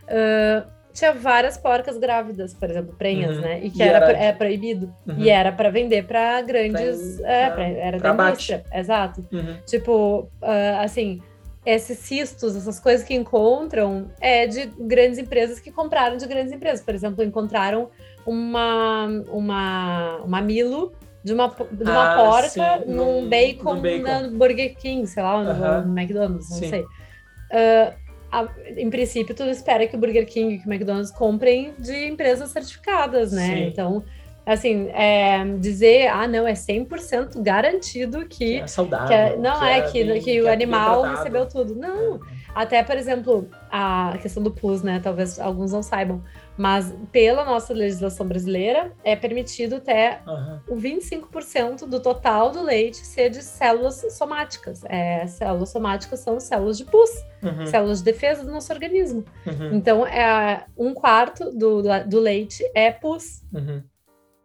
[0.05, 3.43] uh, tinha várias porcas grávidas, por exemplo, prenhas, uhum.
[3.43, 3.65] né?
[3.65, 4.19] E que e era, era...
[4.19, 4.95] é proibido.
[5.07, 5.15] Uhum.
[5.17, 7.17] E era para vender para grandes.
[7.17, 8.63] Pra, é, pra, era pra da indústria.
[8.71, 9.27] Exato.
[9.33, 9.57] Uhum.
[9.65, 11.23] Tipo, uh, assim,
[11.65, 16.85] esses cistos, essas coisas que encontram, é de grandes empresas que compraram de grandes empresas.
[16.85, 17.89] Por exemplo, encontraram
[18.27, 20.93] uma, uma, uma Milo
[21.27, 25.23] de uma, de uma ah, porca sim, num, bacon, no bacon no Burger King, sei
[25.25, 26.71] lá, no, no McDonald's, não sim.
[26.71, 26.83] sei.
[26.83, 27.93] Uh,
[28.31, 32.07] a, em princípio, tu espera que o Burger King e que o McDonald's comprem de
[32.07, 33.57] empresas certificadas, né?
[33.57, 33.67] Sim.
[33.67, 34.05] Então,
[34.47, 38.29] assim, é, dizer, ah, não, é 100% garantido que...
[38.29, 39.09] que é saudável.
[39.09, 41.75] Que é, não, é, que, bem, que, o é animal recebeu tudo.
[41.75, 42.21] Não,
[42.57, 44.99] até, por exemplo, a questão do PUS, né?
[44.99, 46.25] Talvez alguns não saibam.
[46.57, 50.61] Mas pela nossa legislação brasileira, é permitido até uhum.
[50.71, 54.83] o 25% do total do leite ser de células somáticas.
[54.87, 57.11] É, células somáticas são células de pus,
[57.43, 57.67] uhum.
[57.67, 59.23] células de defesa do nosso organismo.
[59.47, 59.75] Uhum.
[59.75, 63.45] Então, é, um quarto do, do leite é pus.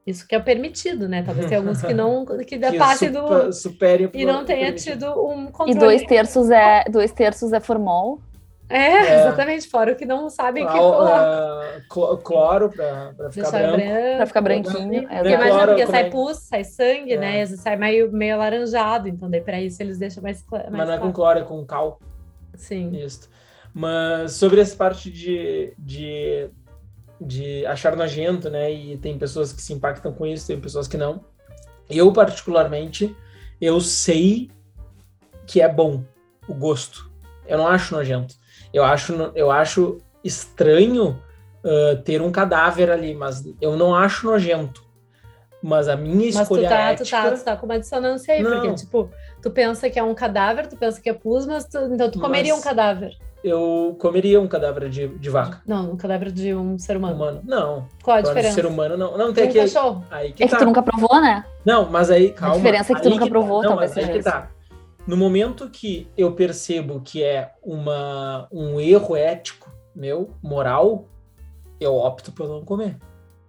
[0.05, 1.21] Isso que é permitido, né?
[1.23, 5.47] Talvez tenha alguns que não que, que passe do supere e não tenha tido um
[5.47, 5.71] controle.
[5.71, 8.19] E dois terços é dois terços é formol
[8.71, 13.77] é, é, exatamente, fora o que não sabem que uh, cloro para ficar branco.
[13.77, 14.15] branco.
[14.15, 15.07] Para ficar branquinho.
[15.09, 17.41] É, porque imagina, porque sai pus, sai sangue, né?
[17.41, 17.45] é.
[17.45, 17.45] né?
[17.57, 20.97] Sai meio, meio alaranjado, então daí para isso eles deixam mais, mais Mas não é
[20.99, 21.99] com cloro, é com cal.
[22.55, 22.91] Sim.
[22.95, 23.29] Isso.
[23.73, 26.49] Mas sobre essa parte de, de,
[27.21, 28.71] de achar nojento, né?
[28.73, 31.23] E tem pessoas que se impactam com isso, tem pessoas que não.
[31.87, 33.15] Eu, particularmente,
[33.59, 34.49] eu sei
[35.45, 36.03] que é bom
[36.47, 37.11] o gosto.
[37.47, 38.33] Eu não acho nojento.
[38.73, 41.21] Eu acho, eu acho estranho
[41.63, 44.83] uh, ter um cadáver ali, mas eu não acho nojento.
[45.61, 47.03] Mas a minha escolha mas tu tá, ética...
[47.03, 48.61] tu tá, tu tá com uma dissonância aí, não.
[48.61, 49.11] porque, tipo,
[49.43, 52.19] tu pensa que é um cadáver, tu pensa que é pus, mas tu, então tu
[52.19, 53.15] comeria mas um cadáver.
[53.43, 55.61] Eu comeria um cadáver de, de vaca.
[55.65, 57.15] Não, um cadáver de um ser humano.
[57.15, 57.41] humano.
[57.43, 57.87] Não.
[58.03, 58.53] Qual a diferença?
[58.53, 59.17] ser humano, não.
[59.17, 59.59] Não, tem um aqui.
[59.59, 60.05] cachorro.
[60.11, 60.57] Aí que é tá.
[60.57, 61.43] que tu nunca provou, né?
[61.65, 62.55] Não, mas aí, calma.
[62.55, 63.31] A diferença é que tu nunca que tá.
[63.31, 63.69] provou, tá.
[63.69, 64.51] talvez não, mas seja aí que tá.
[65.07, 71.05] No momento que eu percebo que é uma, um erro ético meu, moral,
[71.79, 72.97] eu opto por não comer.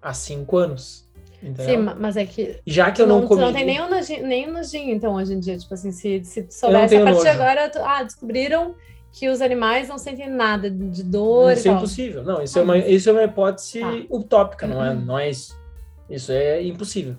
[0.00, 1.08] Há cinco anos.
[1.42, 1.66] Entendeu?
[1.66, 2.60] Sim, mas é que.
[2.66, 3.40] Já que eu não, não comi.
[3.40, 5.58] não tem nem um, nojinho, nem um nojinho, então, hoje em dia.
[5.58, 7.68] Tipo assim, se, se soubesse a partir de agora.
[7.68, 8.74] Tu, ah, descobriram
[9.12, 11.52] que os animais não sentem nada de dor.
[11.52, 12.24] Isso é impossível.
[12.24, 13.92] Não, isso, ah, é, uma, isso é uma hipótese tá.
[14.10, 15.00] utópica, não, é, uhum.
[15.00, 15.56] não é isso.
[16.08, 17.14] Isso é impossível.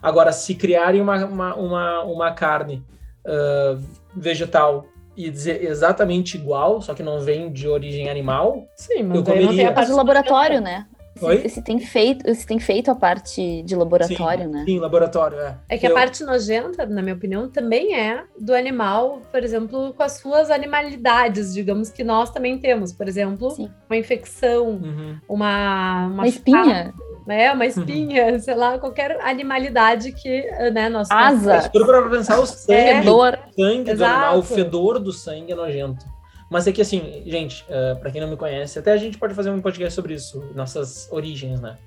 [0.00, 2.84] Agora, se criarem uma, uma, uma, uma carne
[3.26, 3.80] uh,
[4.16, 9.24] vegetal e dizer exatamente igual, só que não vem de origem animal, sim, mas eu
[9.24, 9.46] comeria.
[9.46, 10.86] Não tem a parte do laboratório, né?
[11.20, 11.48] Oi?
[11.48, 14.64] Se, tem feito, se tem feito a parte de laboratório, sim, né?
[14.64, 15.58] Sim, laboratório, é.
[15.68, 15.90] É que eu...
[15.90, 20.50] a parte nojenta, na minha opinião, também é do animal, por exemplo, com as suas
[20.50, 22.92] animalidades, digamos, que nós também temos.
[22.92, 23.70] Por exemplo, sim.
[23.88, 25.18] uma infecção, uhum.
[25.28, 26.94] uma, uma, uma espinha.
[27.26, 27.52] né?
[27.52, 28.38] Uma espinha, uhum.
[28.38, 31.68] sei lá, qualquer animalidade que, né, nós Asa.
[31.68, 33.00] Para pensar o sangue, é.
[33.00, 36.04] o sangue do animal, o fedor do sangue é nojento.
[36.52, 39.32] Mas é que assim, gente, uh, para quem não me conhece, até a gente pode
[39.32, 41.78] fazer um podcast sobre isso, nossas origens, né?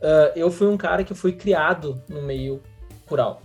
[0.00, 2.62] Uh, eu fui um cara que fui criado no meio
[3.10, 3.42] rural,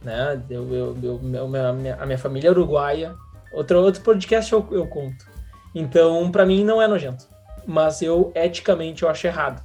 [0.00, 0.40] né?
[0.48, 3.16] Eu, eu, eu, a, minha, a minha família é uruguaia.
[3.52, 5.26] Outro, outro podcast eu, eu conto.
[5.74, 7.26] Então, para mim não é nojento,
[7.66, 9.60] mas eu eticamente eu acho errado.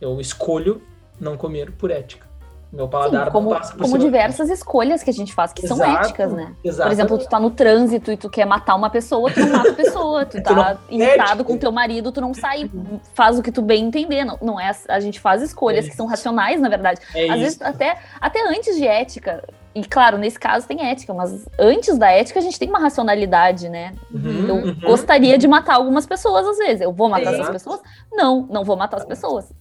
[0.00, 0.82] Eu escolho
[1.20, 2.26] não comer por ética.
[2.72, 5.80] Meu paladar Sim, como, passa por Como diversas escolhas que a gente faz, que Exato,
[5.80, 6.54] são éticas, né?
[6.64, 6.82] Exatamente.
[6.82, 9.70] Por exemplo, tu tá no trânsito e tu quer matar uma pessoa, tu não mata
[9.70, 10.24] a pessoa.
[10.24, 12.70] Tu tá irritado com teu marido, tu não sai,
[13.12, 14.24] faz o que tu bem entender.
[14.24, 17.00] Não, não é, a gente faz escolhas é que são racionais, na verdade.
[17.14, 17.38] É Às isso.
[17.40, 22.10] vezes, até, até antes de ética, e claro, nesse caso tem ética, mas antes da
[22.10, 23.92] ética a gente tem uma racionalidade, né?
[24.10, 24.80] Uhum, eu uhum.
[24.80, 26.80] gostaria de matar algumas pessoas às vezes.
[26.80, 27.80] Eu vou matar essas pessoas?
[28.10, 29.52] Não, não vou matar as pessoas.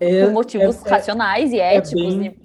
[0.00, 2.14] É, por motivos é, é racionais e é éticos.
[2.14, 2.44] Bem,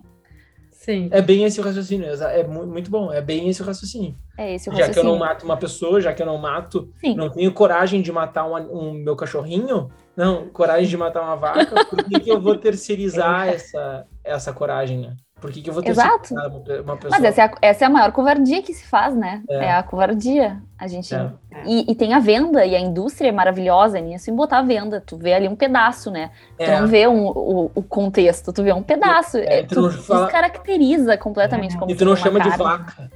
[0.79, 1.09] Sim.
[1.11, 4.15] É bem esse o raciocínio, é muito bom, é bem esse o raciocínio.
[4.37, 4.85] É esse o raciocínio.
[4.87, 7.15] Já que eu não mato uma pessoa, já que eu não mato, Sim.
[7.15, 11.85] não tenho coragem de matar um, um, meu cachorrinho, não, coragem de matar uma vaca,
[11.85, 15.15] por que, que eu vou terceirizar essa, essa coragem, né?
[15.39, 16.33] Por que, que eu vou ter Exato.
[16.33, 17.09] uma pessoa?
[17.09, 19.41] Mas essa é, a, essa é a maior covardia que se faz, né?
[19.49, 20.61] É, é a covardia.
[20.77, 21.13] A gente.
[21.13, 21.31] É.
[21.65, 25.01] E, e, tem a venda, e a indústria é maravilhosa nisso em botar a venda.
[25.05, 26.31] Tu vê ali um pedaço, né?
[26.57, 26.79] Tu é.
[26.79, 29.37] não vê um, o, o, contexto, tu vê um pedaço.
[29.37, 30.25] É, tu, tu fala...
[30.25, 32.51] descaracteriza completamente como E tu não chama carne.
[32.51, 33.11] de vaca.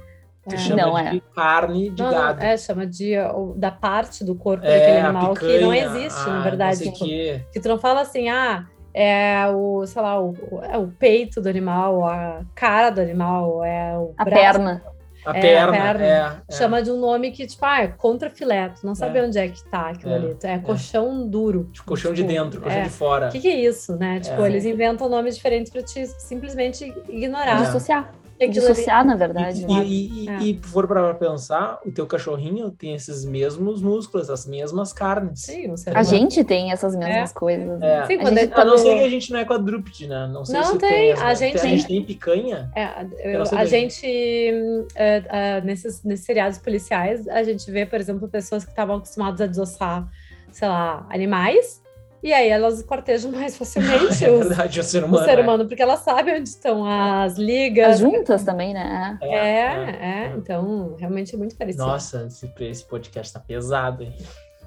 [0.46, 2.40] Tu chama não, de carne de não, gado.
[2.40, 3.14] Não, é, chama de
[3.56, 6.90] da parte do corpo daquele animal picanha, que não existe, a, na verdade.
[6.92, 7.42] Que...
[7.50, 11.48] que tu não fala assim, ah é o, sei lá, o, é o peito do
[11.48, 14.82] animal, a cara do animal, é o a braço, perna.
[15.26, 16.54] A, é, perna, a perna, é, é.
[16.54, 18.68] Chama de um nome que, tipo, ah, é contra filé.
[18.68, 19.22] Tu não sabe é.
[19.24, 20.36] onde é que tá aquilo é, ali.
[20.44, 20.58] É, é.
[20.58, 21.70] colchão duro.
[21.72, 23.28] Tipo, colchão tipo, de dentro, colchão de fora.
[23.28, 24.20] O que, que, é isso, né?
[24.20, 27.64] Tipo, eles inventam nomes diferentes pra te simplesmente ignorar.
[27.64, 28.12] Dissociar
[28.50, 29.64] dissociar, na verdade.
[29.68, 30.42] E, e, é.
[30.42, 35.40] e, for para pensar, o teu cachorrinho tem esses mesmos músculos, as mesmas carnes.
[35.40, 37.34] Sim, a gente tem essas mesmas é.
[37.34, 37.78] coisas.
[37.78, 38.00] Né?
[38.00, 38.06] É.
[38.06, 40.26] Sim, a, gente, tá a não ser que a gente não é quadrúpede, né?
[40.26, 40.88] Não sei não se tem.
[40.88, 42.70] tem a, gente, a gente tem picanha.
[42.74, 48.28] É, eu, a gente, uh, uh, nesses, nesses seriados policiais, a gente vê, por exemplo,
[48.28, 50.08] pessoas que estavam acostumadas a desossar,
[50.50, 51.83] sei lá, animais
[52.24, 55.22] e aí elas cortejam mais facilmente é os, verdade, o ser humano.
[55.22, 55.66] O ser humano, é.
[55.66, 57.86] porque elas sabem onde estão as ligas.
[57.86, 59.18] As juntas também, né?
[59.20, 60.34] É, é, é, é.
[60.34, 61.84] então realmente é muito parecido.
[61.84, 64.16] Nossa, esse, esse podcast tá pesado, hein?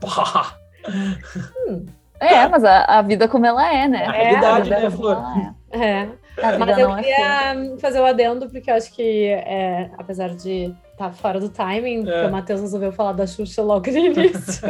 [1.68, 1.86] Hum.
[2.18, 4.04] É, mas a, a, vida como ela é, né?
[4.04, 5.18] É a realidade, né, Flor?
[5.70, 6.08] É.
[6.58, 9.34] Mas eu queria fazer o adendo, porque eu acho que,
[9.98, 12.28] apesar de tá fora do timing, porque é.
[12.28, 14.68] o Matheus resolveu falar da Xuxa logo no início.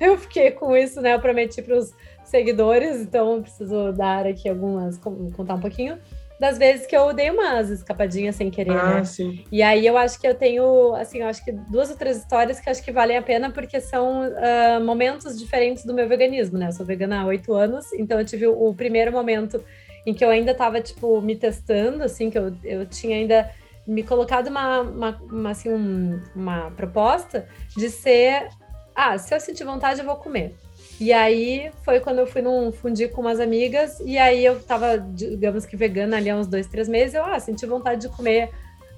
[0.00, 1.14] eu fiquei com isso, né?
[1.14, 1.92] Eu prometi para os
[2.24, 5.98] seguidores, então preciso dar aqui algumas, contar um pouquinho
[6.42, 9.04] das vezes que eu dei umas escapadinhas sem querer, ah, né?
[9.04, 9.44] Sim.
[9.52, 12.58] E aí eu acho que eu tenho, assim, eu acho que duas ou três histórias
[12.58, 16.66] que acho que valem a pena porque são uh, momentos diferentes do meu veganismo, né?
[16.66, 19.64] Eu sou vegana há oito anos, então eu tive o, o primeiro momento
[20.04, 23.48] em que eu ainda estava tipo, me testando, assim, que eu, eu tinha ainda
[23.86, 28.48] me colocado uma, uma, uma assim, um, uma proposta de ser,
[28.94, 30.54] ah, se eu sentir vontade, eu vou comer.
[31.00, 34.98] E aí foi quando eu fui num fundir com umas amigas, e aí eu tava,
[34.98, 38.50] digamos que vegana ali há uns dois, três meses, eu ah, senti vontade de comer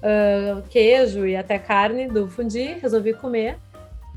[0.05, 3.57] uh, queijo e até carne do fundir, resolvi comer.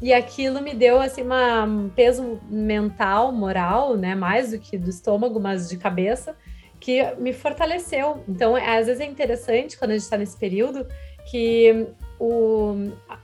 [0.00, 4.14] E aquilo me deu assim um peso mental, moral, né?
[4.14, 6.36] Mais do que do estômago, mas de cabeça
[6.80, 8.22] que me fortaleceu.
[8.28, 10.86] Então, às vezes é interessante quando a gente está nesse período
[11.30, 11.86] que
[12.18, 12.74] o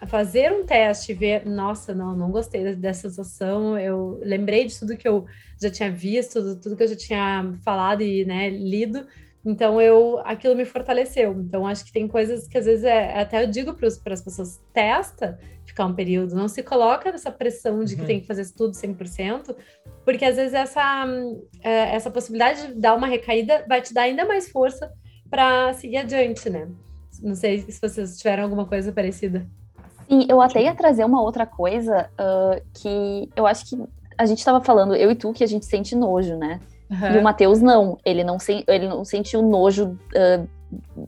[0.07, 4.97] fazer um teste e ver, nossa, não, não gostei dessa sensação, eu lembrei de tudo
[4.97, 5.27] que eu
[5.61, 9.07] já tinha visto, tudo que eu já tinha falado e né, lido,
[9.45, 11.33] então eu aquilo me fortaleceu.
[11.33, 14.61] Então acho que tem coisas que às vezes é, até eu digo para as pessoas,
[14.73, 18.07] testa ficar um período, não se coloca nessa pressão de que uhum.
[18.07, 19.55] tem que fazer tudo 100%,
[20.05, 21.07] porque às vezes essa
[21.63, 24.93] é, essa possibilidade de dar uma recaída vai te dar ainda mais força
[25.29, 26.69] para seguir adiante, né?
[27.23, 29.47] Não sei se vocês tiveram alguma coisa parecida.
[30.09, 33.83] Sim, eu até ia trazer uma outra coisa uh, que eu acho que
[34.17, 36.61] a gente estava falando, eu e tu, que a gente sente nojo, né?
[36.91, 37.15] Uhum.
[37.15, 40.49] E o Matheus não, ele não, se, ele não sente o nojo uh,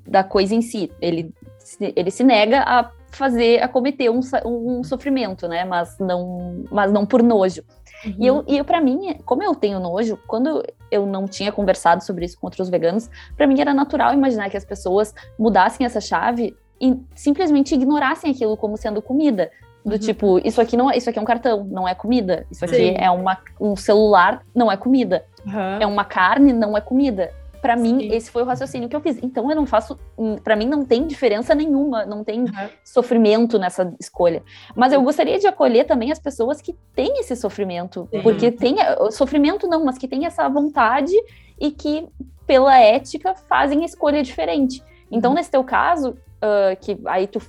[0.06, 0.90] da coisa em si.
[1.00, 1.32] Ele,
[1.80, 5.64] ele se nega a fazer, a cometer um, um sofrimento, né?
[5.64, 7.62] Mas não, mas não por nojo.
[8.04, 8.14] Uhum.
[8.18, 12.24] E eu, e para mim, como eu tenho nojo, quando eu não tinha conversado sobre
[12.24, 16.56] isso com outros veganos, para mim era natural imaginar que as pessoas mudassem essa chave
[16.80, 19.50] e simplesmente ignorassem aquilo como sendo comida.
[19.86, 19.98] Do uhum.
[20.00, 22.44] tipo, isso aqui não é, isso aqui é um cartão, não é comida.
[22.50, 22.94] Isso aqui Sim.
[22.98, 25.24] é uma, um celular, não é comida.
[25.46, 25.78] Uhum.
[25.78, 27.32] É uma carne, não é comida.
[27.62, 29.16] Para mim, esse foi o raciocínio que eu fiz.
[29.22, 32.68] Então eu não faço, hum, para mim não tem diferença nenhuma, não tem uhum.
[32.84, 34.42] sofrimento nessa escolha.
[34.74, 38.76] Mas eu gostaria de acolher também as pessoas que têm esse sofrimento, porque tem
[39.12, 41.14] sofrimento não, mas que têm essa vontade
[41.60, 42.08] e que
[42.44, 44.82] pela ética fazem a escolha diferente.
[45.12, 45.36] Então uhum.
[45.36, 47.40] nesse teu caso, uh, que aí tu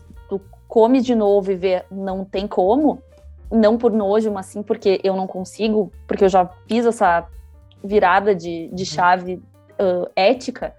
[0.67, 3.01] come de novo e vê não tem como,
[3.51, 7.27] não por nojo, mas sim porque eu não consigo, porque eu já fiz essa
[7.83, 8.85] virada de, de uhum.
[8.85, 10.73] chave uh, ética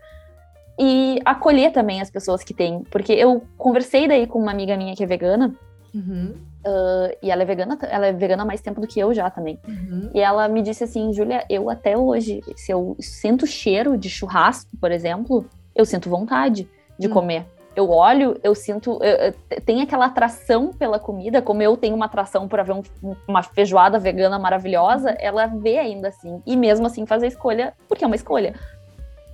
[0.79, 2.85] e acolher também as pessoas que têm.
[2.91, 5.55] Porque eu conversei daí com uma amiga minha que é vegana.
[5.95, 6.35] Uhum.
[6.59, 9.31] Uh, e ela é vegana, ela é vegana há mais tempo do que eu já
[9.31, 9.59] também.
[9.67, 10.11] Uhum.
[10.15, 14.71] E ela me disse assim, Júlia, eu até hoje, se eu sinto cheiro de churrasco,
[14.81, 17.13] por exemplo, eu sinto vontade de uhum.
[17.13, 17.47] comer.
[17.79, 22.07] Eu olho, eu sinto, eu, eu, tem aquela atração pela comida, como eu tenho uma
[22.07, 22.83] atração por haver um,
[23.29, 26.43] uma feijoada vegana maravilhosa, ela vê ainda assim.
[26.45, 28.53] E mesmo assim faz a escolha, porque é uma escolha.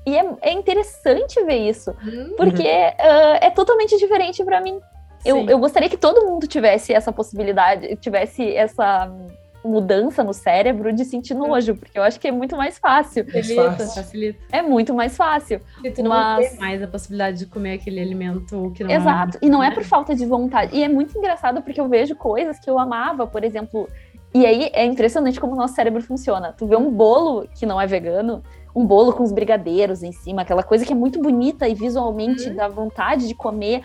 [0.06, 2.34] E é, é interessante ver isso, uhum.
[2.36, 4.78] porque uh, é totalmente diferente para mim.
[5.24, 9.10] Eu, eu gostaria que todo mundo tivesse essa possibilidade, tivesse essa
[9.64, 13.24] mudança no cérebro de sentir nojo, porque eu acho que é muito mais fácil.
[13.24, 14.38] Facilita, facilita.
[14.52, 15.60] É muito mais fácil.
[15.82, 16.50] E tu não mas...
[16.50, 19.38] tem mais a possibilidade de comer aquele alimento que não é Exato.
[19.40, 20.76] É e não é por falta de vontade.
[20.76, 23.88] E é muito engraçado porque eu vejo coisas que eu amava, por exemplo.
[24.34, 26.52] E aí é impressionante como o nosso cérebro funciona.
[26.52, 28.42] Tu vê um bolo que não é vegano,
[28.74, 32.48] um bolo com os brigadeiros em cima, aquela coisa que é muito bonita e visualmente
[32.48, 32.56] uhum.
[32.56, 33.82] dá vontade de comer.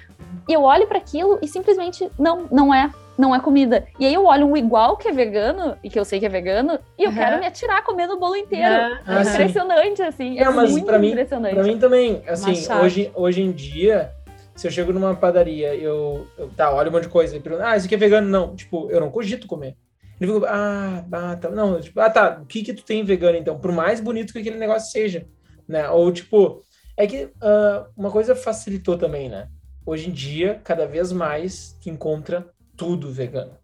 [0.47, 3.85] E eu olho para aquilo e simplesmente não, não é, não é comida.
[3.99, 6.29] E aí eu olho um igual que é vegano e que eu sei que é
[6.29, 7.15] vegano e eu uhum.
[7.15, 8.73] quero me atirar comendo o bolo inteiro.
[9.07, 9.13] Uhum.
[9.13, 11.53] É impressionante assim, é, é mas muito pra mim, impressionante.
[11.53, 14.11] Para mim também, assim, hoje, hoje em dia
[14.59, 17.63] se eu chego numa padaria, eu, eu tá, olho um monte de coisa e pergunto,
[17.63, 18.27] ah, isso aqui é vegano?
[18.27, 19.77] Não, tipo, eu não cogito comer.
[20.19, 21.49] Ele ficou, ah, ah, tá.
[21.49, 22.39] Não, tipo, ah, tá.
[22.41, 23.57] O que que tu tem vegano, então?
[23.59, 25.27] Por mais bonito que aquele negócio seja,
[25.67, 25.89] né?
[25.89, 26.63] Ou, tipo,
[26.97, 29.47] é que uh, uma coisa facilitou também, né?
[29.85, 33.57] Hoje em dia, cada vez mais, tu encontra tudo vegano.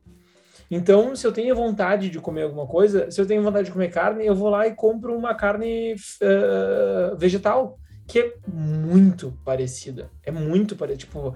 [0.72, 3.90] Então, se eu tenho vontade de comer alguma coisa, se eu tenho vontade de comer
[3.90, 10.10] carne, eu vou lá e compro uma carne uh, vegetal, que é muito parecida.
[10.24, 11.06] É muito parecida.
[11.06, 11.36] Tipo,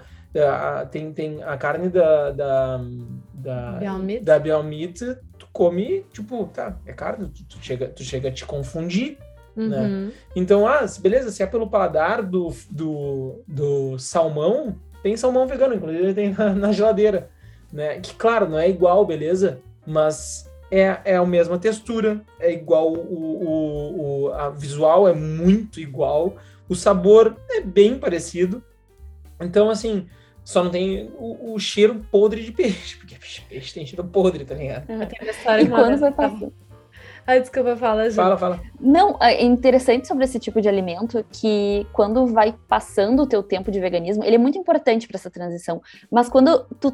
[0.91, 2.81] tem, tem a carne da, da,
[3.33, 4.39] da, Beyond da
[5.37, 9.17] tu come, tipo, tá, é carne, tu, tu chega, tu chega a te confundir,
[9.55, 9.63] né?
[9.65, 10.05] uhum.
[10.07, 10.11] né?
[10.35, 16.13] Então, ah, beleza, se é pelo paladar do, do, do salmão, tem salmão vegano, inclusive
[16.13, 17.29] tem na, na, geladeira,
[17.71, 17.99] né?
[17.99, 19.59] Que, claro, não é igual, beleza?
[19.85, 25.79] Mas é, é a mesma textura, é igual, o, o, o a visual é muito
[25.79, 26.35] igual,
[26.67, 28.63] o sabor é bem parecido.
[29.41, 30.07] Então, assim,
[30.43, 33.15] só não tem o, o, cheiro podre de peixe, porque
[33.47, 34.85] peixe tem cheiro podre, tá ligado?
[35.61, 36.49] e quando vai passar?
[37.29, 38.15] Ai, desculpa, fala, gente.
[38.15, 38.59] Fala, fala.
[38.79, 43.69] Não, é interessante sobre esse tipo de alimento que quando vai passando o teu tempo
[43.69, 45.79] de veganismo, ele é muito importante para essa transição.
[46.11, 46.91] Mas quando tu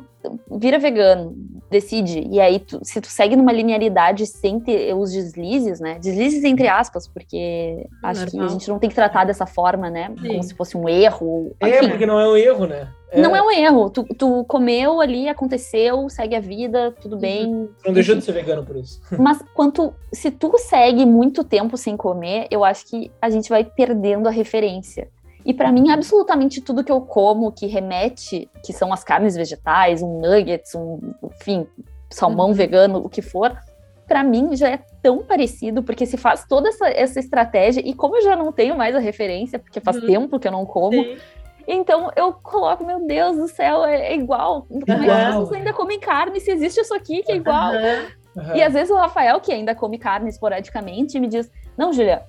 [0.52, 1.34] vira vegano,
[1.72, 6.00] decide, e aí tu, se tu segue numa linearidade sem ter os deslizes, né?
[6.00, 8.32] Deslizes entre aspas, porque acho Normal.
[8.32, 10.14] que a gente não tem que tratar dessa forma, né?
[10.20, 10.28] Sim.
[10.28, 11.56] Como se fosse um erro.
[11.62, 11.90] É, enfim.
[11.92, 12.90] porque não é um erro, né?
[13.16, 13.22] É.
[13.22, 13.90] Não é um erro.
[13.90, 17.22] Tu, tu, comeu ali, aconteceu, segue a vida, tudo uhum.
[17.22, 17.70] bem.
[17.86, 19.02] Não deixou de ser vegano por isso.
[19.18, 23.64] Mas quanto, se tu segue muito tempo sem comer, eu acho que a gente vai
[23.64, 25.10] perdendo a referência.
[25.46, 30.02] E para mim, absolutamente tudo que eu como que remete, que são as carnes vegetais,
[30.02, 31.68] um nuggets, um, enfim,
[32.10, 32.54] salmão uhum.
[32.54, 33.56] vegano, o que for,
[34.08, 38.18] para mim já é tão parecido, porque se faz toda essa, essa estratégia, e como
[38.18, 40.08] eu já não tenho mais a referência, porque faz uhum.
[40.08, 41.18] tempo que eu não como, Sim.
[41.68, 44.64] Então eu coloco, meu Deus do céu, é, é igual.
[44.64, 47.74] Como é que pessoas ainda comem carne se existe isso aqui que é igual?
[47.74, 48.44] Uhum.
[48.44, 48.56] Uhum.
[48.56, 52.24] E às vezes o Rafael, que ainda come carne esporadicamente, me diz: Não, Julia,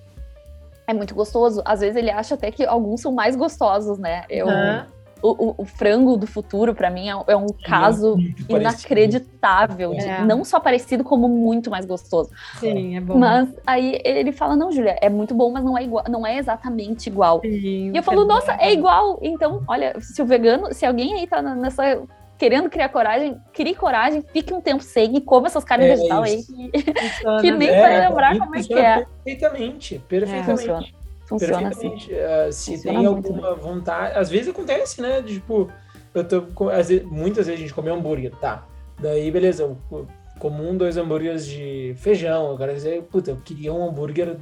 [0.86, 1.62] é muito gostoso.
[1.64, 4.24] Às vezes ele acha até que alguns são mais gostosos, né?
[4.28, 4.46] Eu.
[4.46, 8.16] Uhum o, o, o, frango do futuro, para mim, é, é, um caso
[8.48, 9.90] é inacreditável.
[9.90, 10.24] De, é.
[10.24, 12.30] Não só parecido, como muito mais gostoso.
[12.58, 13.16] Sim, é bom.
[13.16, 16.38] Mas aí ele fala: não, Julia, é muito bom, mas não é igual, não é
[16.38, 17.40] exatamente igual.
[17.40, 19.18] Sim, e eu falo, nossa, é igual.
[19.22, 22.02] Então, olha, se o vegano, se alguém aí tá nessa
[22.38, 26.46] querendo criar coragem, crie coragem, fique um tempo sem e coma essas carnes é vegetais
[26.50, 29.06] aí, que, que nem vai lembrar como é que é.
[29.24, 30.94] Perfeitamente, perfeitamente.
[31.26, 31.88] Funciona assim.
[31.88, 33.60] Uh, se Funciona tem alguma bem.
[33.62, 34.18] vontade.
[34.18, 35.20] Às vezes acontece, né?
[35.20, 35.70] De, tipo,
[36.14, 36.70] eu tô.
[36.70, 38.66] Às vezes, muitas vezes a gente come hambúrguer, tá.
[38.98, 40.06] Daí, beleza, eu
[40.38, 42.50] como um, dois hambúrgueres de feijão.
[42.50, 44.36] Eu quero dizer, puta, eu queria um hambúrguer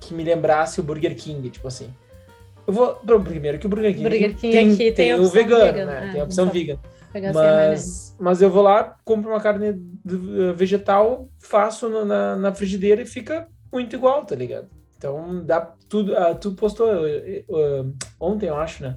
[0.00, 1.92] que me lembrasse o Burger King, tipo assim.
[2.66, 2.94] Eu vou.
[3.22, 6.08] Primeiro que o Burger King, Burger King tem, tem, tem, o vegano, vegano, né?
[6.08, 6.78] É, tem a opção vegan.
[7.12, 9.74] pegar mas, mas eu vou lá, compro uma carne
[10.54, 14.68] vegetal, faço na, na frigideira e fica muito igual, tá ligado?
[14.96, 16.12] Então, dá tudo.
[16.12, 18.96] Uh, tu postou uh, ontem, eu acho, né?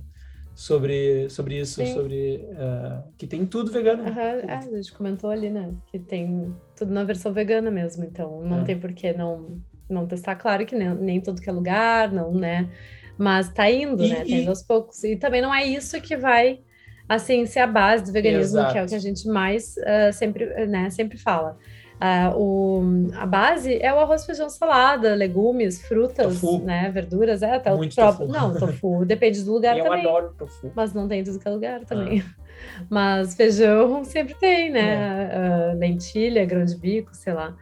[0.53, 1.93] Sobre, sobre isso, Sim.
[1.93, 4.03] sobre uh, que tem tudo vegano.
[4.03, 4.19] Uhum.
[4.19, 5.73] É, a gente comentou ali, né?
[5.87, 8.63] Que tem tudo na versão vegana mesmo, então não é.
[8.63, 10.35] tem por que não, não testar.
[10.35, 12.69] Claro que nem, nem tudo que é lugar, não, né?
[13.17, 14.15] Mas tá indo, e, né?
[14.17, 15.03] Tá indo aos poucos.
[15.03, 16.59] E também não é isso que vai,
[17.07, 18.73] assim, ser a base do veganismo, Exato.
[18.73, 21.57] que é o que a gente mais uh, sempre, né, sempre fala.
[22.01, 26.57] Uh, o, a base é o arroz, feijão, salada, legumes, frutas, tofu.
[26.65, 28.27] né, verduras, é até Muito o próprio.
[28.27, 28.39] Tofu.
[28.39, 30.03] Não, tofu depende do lugar eu também.
[30.03, 30.71] Eu adoro tofu.
[30.75, 32.23] Mas não tem tudo que é lugar também.
[32.25, 32.41] Ah.
[32.89, 35.29] Mas feijão sempre tem, né?
[35.31, 35.73] É.
[35.73, 37.55] Uh, lentilha, grão de bico, sei lá.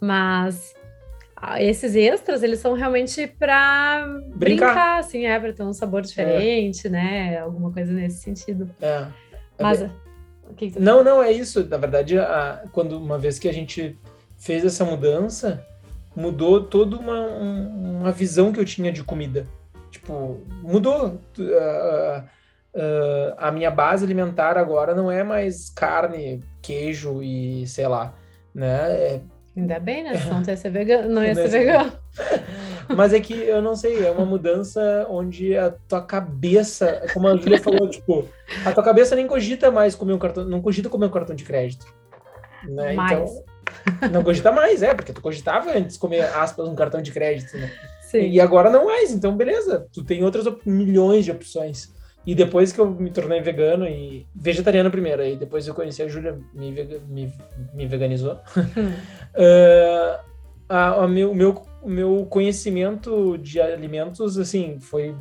[0.00, 0.74] Mas
[1.58, 4.06] esses extras, eles são realmente para
[4.36, 4.36] brincar.
[4.36, 6.90] brincar, assim, é, para ter um sabor diferente, é.
[6.90, 7.38] né?
[7.38, 8.70] Alguma coisa nesse sentido.
[8.80, 9.06] É.
[9.60, 9.84] Mas.
[10.56, 11.66] Que que não, não, é isso.
[11.68, 13.98] Na verdade, a, quando uma vez que a gente
[14.36, 15.64] fez essa mudança,
[16.14, 19.46] mudou toda uma, uma visão que eu tinha de comida.
[19.90, 21.20] Tipo, mudou.
[21.38, 22.22] Uh,
[22.74, 28.14] uh, a minha base alimentar agora não é mais carne, queijo e sei lá,
[28.54, 28.92] né?
[28.92, 29.20] É
[29.56, 30.16] Ainda bem, né?
[30.16, 31.08] Senão ia ser vegano.
[31.08, 31.92] Não ia ser vegano.
[32.94, 37.36] Mas é que eu não sei, é uma mudança onde a tua cabeça, como a
[37.36, 38.28] Julia falou, tipo,
[38.64, 41.44] a tua cabeça nem cogita mais comer um cartão, não cogita comer um cartão de
[41.44, 41.86] crédito.
[42.68, 42.94] Né?
[42.94, 43.44] Então,
[44.10, 47.70] não cogita mais, é, porque tu cogitava antes comer, aspas, um cartão de crédito, né?
[48.02, 48.28] Sim.
[48.28, 51.90] E agora não mais, então beleza, tu tem outras milhões de opções.
[52.24, 56.08] E depois que eu me tornei vegano e vegetariano primeiro, aí depois eu conheci a
[56.08, 56.70] Júlia, me,
[57.08, 57.32] me,
[57.74, 58.34] me, veganizou.
[58.34, 60.18] uh,
[60.68, 65.14] a, a meu, meu, meu conhecimento de alimentos, assim, foi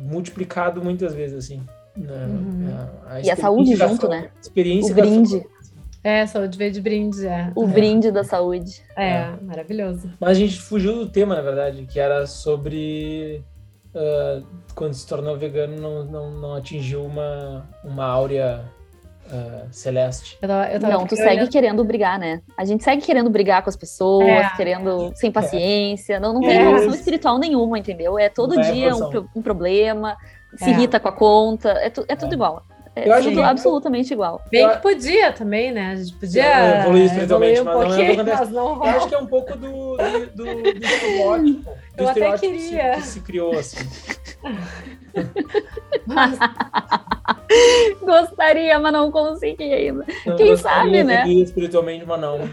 [0.00, 1.62] multiplicado muitas vezes, assim.
[1.96, 2.26] Né?
[2.26, 2.68] Uhum.
[3.06, 4.30] A, a e a saúde junto, né?
[4.40, 5.46] Experiência o brinde.
[6.04, 7.50] É, saúde veio de brinde, é.
[7.56, 7.66] O é.
[7.66, 8.80] brinde da saúde.
[8.96, 10.08] É, é, maravilhoso.
[10.20, 13.42] Mas a gente fugiu do tema, na verdade, que era sobre
[13.92, 18.64] uh, quando se tornou vegano, não, não, não atingiu uma, uma áurea
[19.26, 20.38] uh, celeste.
[20.40, 21.50] Eu tava, eu tava não, tu segue olhando...
[21.50, 22.40] querendo brigar, né?
[22.56, 24.50] A gente segue querendo brigar com as pessoas, é.
[24.56, 26.14] querendo sem paciência.
[26.14, 26.20] É.
[26.20, 28.18] Não, não tem relação espiritual nenhuma, entendeu?
[28.18, 30.16] É todo é dia um, um, problema,
[30.56, 30.70] se é.
[30.70, 32.34] irrita com a conta, é, tu, é tudo é.
[32.34, 32.64] igual.
[32.96, 34.40] É eu acho tudo absolutamente igual.
[34.50, 35.92] Bem que podia também, né?
[35.92, 39.18] A gente podia evoluir espiritualmente, um mas, não é mas não Eu acho que é
[39.18, 41.70] um pouco do, do, do, do estereótipo.
[41.94, 42.94] Do eu até queria.
[42.94, 43.86] Que se, que se criou, assim.
[46.06, 46.38] mas...
[48.00, 50.06] Gostaria, mas não consegui ainda.
[50.24, 51.28] Não Quem sabe, né?
[51.28, 52.48] espiritualmente, mas não.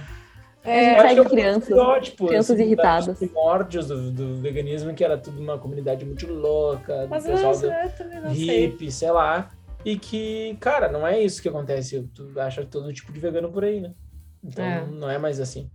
[0.66, 3.18] É, a gente segue crianças, crianças assim, irritadas.
[3.18, 8.30] primórdios do, do, veganismo, que era tudo uma comunidade muito louca, mas do pessoal do
[8.30, 8.92] hippie, sei.
[8.92, 9.50] sei lá.
[9.86, 12.10] E que, cara, não é isso que acontece.
[12.14, 13.94] Tu acha todo tipo de vegano por aí, né?
[14.44, 14.86] Então é.
[14.86, 15.70] não é mais assim.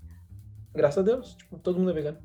[0.75, 2.19] Graças a Deus, tipo, todo mundo é vegano.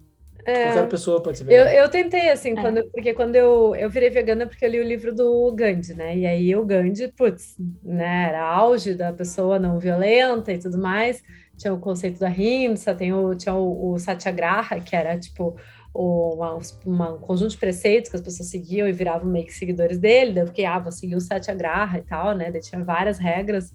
[0.46, 1.74] É, Qualquer pessoa pode ser vegana.
[1.74, 2.62] Eu, eu tentei, assim, é.
[2.62, 6.18] quando, porque quando eu, eu virei vegana, porque eu li o livro do Gandhi, né?
[6.18, 11.24] E aí o Gandhi, putz, né, era auge da pessoa não violenta e tudo mais.
[11.58, 15.56] Tinha o conceito da rimsa, tem o, tinha o, o satyagraha, que era tipo
[15.94, 19.98] uma, uma, um conjunto de preceitos que as pessoas seguiam e viravam meio que seguidores
[20.00, 22.52] dele, daí eu fiquei, ah, vou seguir o Satyagraha e tal, né?
[22.52, 23.72] Daí tinha várias regras.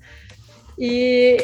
[0.76, 1.36] E,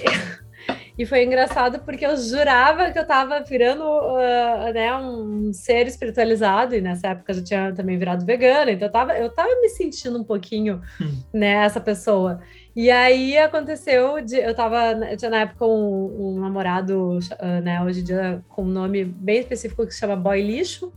[0.98, 6.74] e foi engraçado porque eu jurava que eu tava virando uh, né, um ser espiritualizado,
[6.74, 9.68] e nessa época eu já tinha também virado vegana, então eu tava, eu tava me
[9.68, 11.22] sentindo um pouquinho hum.
[11.32, 12.40] né, essa pessoa.
[12.76, 17.80] E aí aconteceu, de, eu tava, eu tinha na época um, um namorado, uh, né,
[17.82, 20.92] hoje em dia com um nome bem específico que se chama Boy Lixo,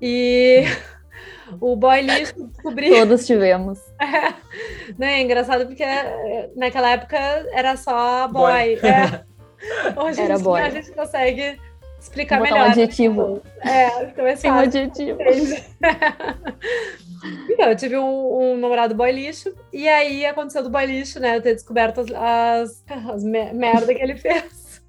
[0.00, 0.64] e
[1.58, 2.90] o Boy Lixo descobri...
[3.00, 3.78] Todos tivemos.
[3.98, 4.34] É,
[4.98, 7.16] não, é engraçado porque eh, naquela época
[7.52, 8.76] era só boy.
[8.76, 8.90] boy.
[8.90, 9.24] É.
[9.98, 10.60] Hoje era boy.
[10.60, 11.58] a gente consegue
[11.98, 12.68] explicar Botar melhor.
[12.68, 13.42] um adjetivo.
[13.62, 15.18] É, então é Tem um adjetivo.
[17.48, 21.36] Então, eu tive um, um, namorado boy lixo, e aí aconteceu do boy lixo, né?
[21.36, 24.82] Eu ter descoberto as, as, as merda que ele fez.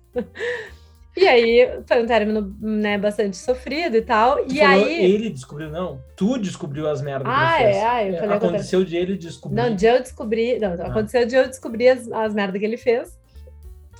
[1.17, 4.45] E aí foi um término, né, bastante sofrido e tal.
[4.45, 5.03] Tu e aí.
[5.03, 5.99] Ele descobriu, não.
[6.15, 7.75] Tu descobriu as merdas ah, que ele fez.
[7.75, 9.55] É, ah, eu falei, aconteceu de ele descobrir.
[9.55, 10.59] Não, de eu descobrir.
[10.59, 10.88] Não, ah.
[10.88, 13.17] aconteceu de eu descobrir as, as merdas que ele fez.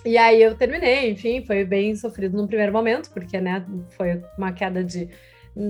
[0.06, 4.52] E aí eu terminei, enfim, foi bem sofrido no primeiro momento, porque, né, foi uma
[4.52, 5.10] queda de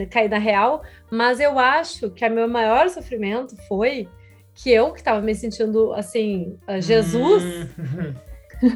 [0.10, 4.08] caída real, mas eu acho que o meu maior sofrimento foi
[4.54, 8.14] que eu que estava me sentindo assim, Jesus, hum.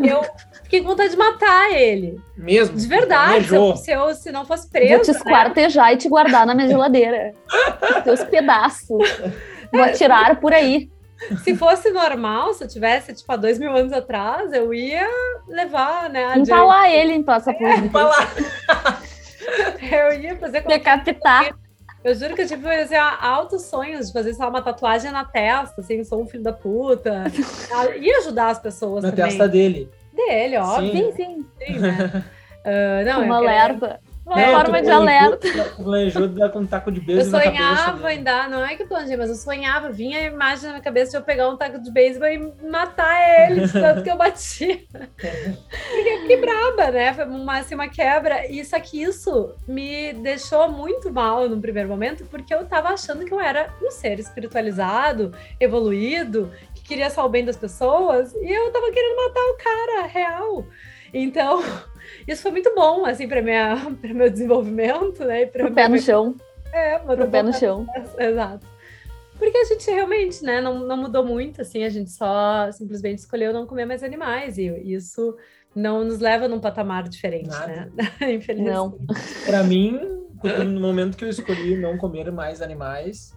[0.05, 0.22] eu
[0.64, 2.20] fiquei com vontade de matar ele.
[2.38, 2.78] Mesmo?
[2.78, 3.47] De verdade.
[3.47, 4.95] Se eu, se eu, se não fosse preso.
[4.95, 5.18] Vou te né?
[5.18, 5.93] esquartejar né?
[5.93, 7.34] e te guardar na minha geladeira.
[8.03, 9.22] Teus pedaços.
[9.72, 10.89] Vou atirar por aí.
[11.43, 15.07] se fosse normal, se eu tivesse, tipo, há dois mil anos atrás, eu ia
[15.47, 16.38] levar, né?
[16.38, 17.80] Empalar ele em praça pública.
[17.80, 18.34] É, empalar.
[19.91, 20.61] eu ia fazer...
[20.61, 21.55] Decapitar.
[22.03, 25.81] Eu juro que eu tive assim, altos sonhos de fazer só uma tatuagem na testa,
[25.81, 27.25] assim, sou um filho da puta.
[27.99, 29.25] e ajudar as pessoas na também.
[29.25, 29.89] testa dele.
[30.11, 30.91] Dele, óbvio.
[30.91, 31.45] Sim, sim.
[31.59, 32.23] sim né?
[32.65, 33.99] uh, não, uma alerta.
[34.26, 35.47] Uma não, forma de alerta.
[35.76, 38.88] Planejou dar com um taco de beijo Eu sonhava em dar, não é que eu
[38.88, 41.82] planejei, mas eu sonhava, vinha a imagem na minha cabeça de eu pegar um taco
[41.82, 42.38] de beisebol e
[42.69, 44.88] matar ele, de tanto que eu bati.
[45.17, 47.13] Fiquei braba, né?
[47.13, 48.47] Foi uma, assim, uma quebra.
[48.47, 53.26] E só que isso me deixou muito mal no primeiro momento, porque eu tava achando
[53.26, 58.51] que eu era um ser espiritualizado, evoluído, que queria só o bem das pessoas, e
[58.51, 60.65] eu tava querendo matar o cara real.
[61.13, 61.61] Então,
[62.28, 63.43] isso foi muito bom, assim, para o
[64.13, 65.45] meu desenvolvimento, né?
[65.45, 66.36] Para o pé no chão.
[66.72, 67.88] É, para o pé no chão.
[68.17, 68.65] Exato.
[69.38, 73.51] Porque a gente realmente, né, não, não mudou muito, assim, a gente só simplesmente escolheu
[73.51, 75.36] não comer mais animais, e isso
[75.76, 77.91] não nos leva num patamar diferente, Nada.
[77.95, 78.11] né?
[78.34, 78.72] Infelizmente.
[78.72, 78.99] Não.
[79.45, 79.99] Para mim,
[80.65, 83.36] no momento que eu escolhi não comer mais animais,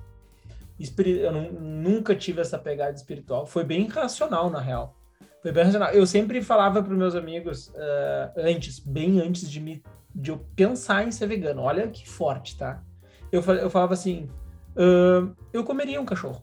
[0.78, 4.95] eu nunca tive essa pegada espiritual, foi bem racional, na real.
[5.43, 5.91] Foi bem racional.
[5.91, 9.83] Eu sempre falava para meus amigos, uh, antes, bem antes de, me,
[10.15, 11.62] de eu pensar em ser vegano.
[11.62, 12.83] Olha que forte, tá?
[13.31, 14.29] Eu, eu falava assim,
[14.77, 16.43] uh, eu comeria um cachorro.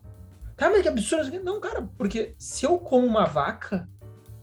[0.56, 1.44] Tá, mas que absurdo.
[1.44, 3.90] Não, cara, porque se eu como uma vaca,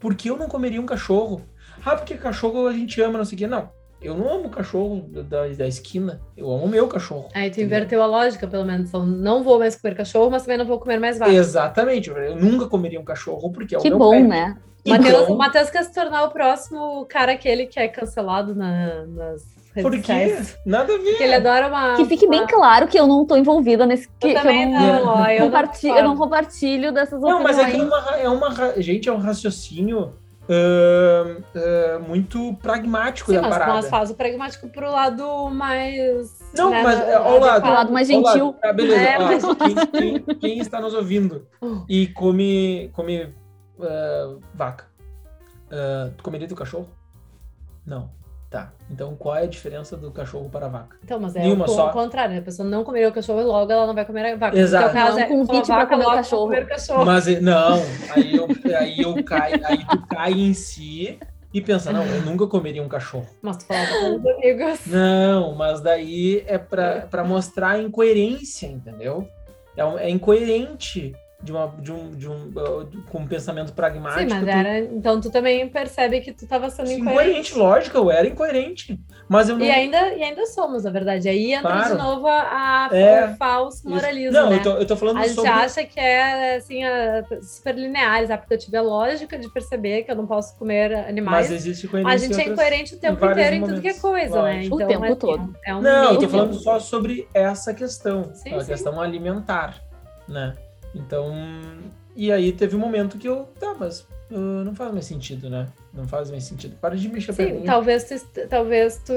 [0.00, 1.42] por que eu não comeria um cachorro?
[1.84, 3.46] Ah, porque cachorro a gente ama, não sei o quê.
[3.46, 3.70] Não,
[4.00, 7.28] eu não amo o cachorro da, da esquina, eu amo o meu cachorro.
[7.34, 8.88] Aí tu inverteu a lógica, pelo menos.
[8.88, 11.32] Então, não vou mais comer cachorro, mas também não vou comer mais vaca.
[11.32, 12.08] Exatamente.
[12.10, 14.28] Eu nunca comeria um cachorro porque é o que meu bom, pet.
[14.28, 14.56] né?
[14.84, 15.32] Então...
[15.32, 20.00] O Matheus quer se tornar o próximo cara aquele que é cancelado na, nas por
[20.00, 20.36] quê?
[20.64, 21.04] Nada a ver.
[21.04, 21.96] Porque ele adora uma.
[21.96, 24.08] Que fique bem claro que eu não estou envolvida nesse.
[24.18, 27.56] Que, eu também eu não, não, eu, compartilho, não eu não compartilho dessas não, opiniões.
[27.56, 28.80] Não, mas é, uma, é uma.
[28.80, 30.14] Gente, é um raciocínio.
[30.48, 33.72] Uh, uh, muito pragmático Sim, da mas, parada.
[33.74, 36.38] Mas faz o pragmático pro lado mais.
[36.56, 38.46] Não, né, mas ao lado, pro lado mais gentil.
[38.46, 38.58] Lado.
[38.64, 39.00] Ah, beleza.
[39.02, 39.44] É, mas...
[39.44, 41.46] quem, quem, quem, está nos ouvindo
[41.86, 43.24] e come, come
[43.78, 44.86] uh, vaca,
[46.16, 46.88] tu comeria do cachorro?
[47.84, 48.10] Não.
[48.50, 48.72] Tá.
[48.90, 50.96] Então, qual é a diferença do cachorro para a vaca?
[51.04, 51.90] Então, mas é Nenhuma o, só.
[51.90, 52.40] contrário, né?
[52.40, 54.58] A pessoa não comeria o cachorro e logo ela não vai comer a vaca.
[54.58, 54.88] Exato.
[54.88, 56.44] Então, caso não, é convite para comer o cachorro.
[56.44, 57.04] comer o cachorro.
[57.04, 57.82] Mas não,
[58.14, 61.18] aí eu, aí eu caio, aí tu cai em si
[61.52, 63.26] e pensa, não, eu nunca comeria um cachorro.
[63.42, 64.86] Mas tu falava com os amigos.
[64.86, 69.28] Não, mas daí é para mostrar a incoerência, entendeu?
[69.76, 74.28] É, é incoerente de, uma, de, um, de um uh, com um pensamento pragmático.
[74.28, 77.10] Sim, mas era, então tu também percebe que tu estava sendo incoerente.
[77.10, 78.98] Incoerente, lógico, eu era incoerente.
[79.28, 79.64] Mas eu não...
[79.64, 81.28] E ainda, e ainda somos, na verdade.
[81.28, 81.96] Aí entra claro.
[81.96, 84.32] de novo a, a é, o falso moralismo.
[84.32, 84.56] Não, né?
[84.56, 85.48] eu, tô, eu tô falando a sobre.
[85.48, 89.48] A gente acha que é assim, a, super lineares, porque eu tive a lógica de
[89.48, 91.48] perceber que eu não posso comer animais.
[91.48, 92.14] Mas existe coerência.
[92.14, 94.64] A gente é incoerente o tempo inteiro em tudo que é coisa, né?
[94.64, 95.56] Então, o tempo é, todo.
[95.64, 98.72] É um não, eu tô falando só sobre essa questão, sim, a sim.
[98.72, 99.80] questão alimentar,
[100.26, 100.54] né?
[100.94, 101.32] Então,
[102.16, 105.66] e aí teve um momento que eu, tá, mas uh, não faz mais sentido, né?
[105.92, 106.76] Não faz mais sentido.
[106.80, 107.62] Para de mexer Sim, pra mim.
[107.64, 109.12] talvez tu, talvez tu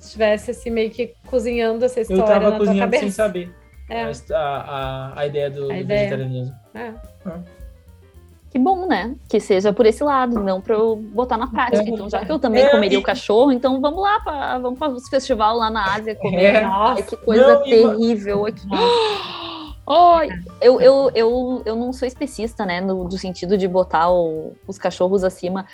[0.00, 3.02] estivesse assim meio que cozinhando essa história Eu tava na cozinhando tua cabeça.
[3.02, 3.54] sem saber
[3.90, 4.02] É.
[4.04, 6.00] a, a, a ideia do, A do ideia.
[6.00, 6.54] vegetarianismo.
[6.74, 6.92] É.
[8.50, 9.14] Que bom, né?
[9.30, 11.82] Que seja por esse lado, não para eu botar na prática.
[11.82, 11.88] É.
[11.88, 14.78] Então, já que eu também É, comeria e- o cachorro, então vamos lá, pra, vamos
[14.78, 16.56] para os festival lá na Ásia comer.
[16.56, 16.64] É.
[16.64, 18.66] Ai, que coisa Não, e terrível aqui.
[19.88, 20.28] Ai,
[20.60, 24.78] eu, eu, eu, eu não sou especista, né, no, do sentido de botar o- os
[24.78, 25.66] cachorros acima.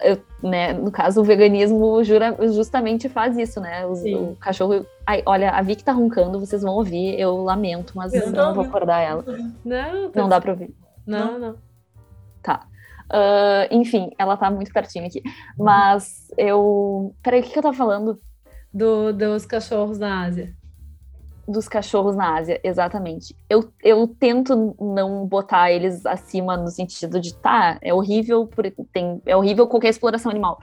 [0.00, 3.82] Eu, né, no caso, o veganismo jura, justamente faz isso, né?
[3.94, 4.14] Sim.
[4.32, 4.84] o cachorro.
[5.06, 8.54] Ai, olha, a Vicky tá roncando, vocês vão ouvir, eu lamento, mas Eu não não
[8.54, 9.24] vou acordar ela.
[9.64, 10.74] Não, tá Não dá pra ouvir.
[11.06, 11.56] Não, não.
[12.42, 12.66] Tá.
[13.10, 15.22] Ah, enfim, ela tá muito pertinho aqui.
[15.56, 17.14] Mas eu.
[17.22, 18.20] Peraí, o que, que eu tava falando?
[18.72, 20.52] Do, dos cachorros na Ásia.
[21.46, 23.36] Dos cachorros na Ásia, exatamente.
[23.50, 28.48] Eu, eu tento não botar eles acima no sentido de, tá, é horrível,
[28.92, 30.58] tem, é horrível qualquer exploração animal.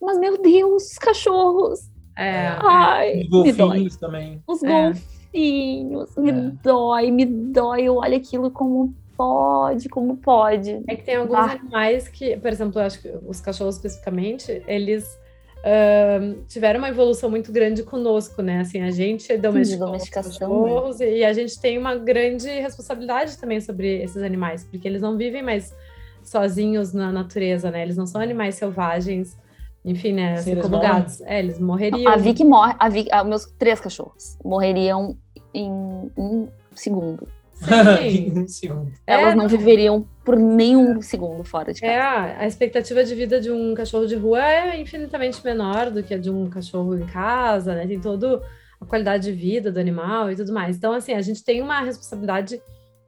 [0.00, 1.80] Mas, meu Deus, os cachorros!
[2.16, 3.68] É, Ai, Os me dói.
[3.68, 4.42] golfinhos também.
[4.46, 4.68] Os É.
[4.68, 6.52] golfinhos, me É.
[6.62, 7.82] dói, me dói.
[7.84, 10.82] Eu olho aquilo como pode, como pode.
[10.88, 11.52] É que tem alguns Ah.
[11.52, 15.18] animais que, por exemplo, eu acho que os cachorros especificamente, eles
[15.64, 18.60] ahn, tiveram uma evolução muito grande conosco, né?
[18.60, 23.60] Assim, a gente domesticou os domesticação, cachorros e a gente tem uma grande responsabilidade também
[23.60, 25.74] sobre esses animais, porque eles não vivem mais
[26.22, 27.82] sozinhos na natureza, né?
[27.82, 29.36] Eles não são animais selvagens,
[29.84, 30.36] enfim, né?
[30.36, 30.92] Sim, Assim eles como morrem.
[30.92, 31.20] gatos.
[31.22, 32.12] É, eles morreriam.
[32.12, 35.16] A Vicky morre, a Vicky, ah, meus três cachorros morreriam
[35.54, 35.70] em
[36.16, 37.26] um segundo.
[38.48, 38.92] Segundo.
[39.06, 41.92] Elas é, não viveriam por nenhum segundo fora de casa.
[41.92, 46.14] É, a expectativa de vida de um cachorro de rua é infinitamente menor do que
[46.14, 47.86] a de um cachorro em casa, né?
[47.86, 48.42] Tem toda
[48.80, 50.76] a qualidade de vida do animal e tudo mais.
[50.76, 52.60] Então, assim, a gente tem uma responsabilidade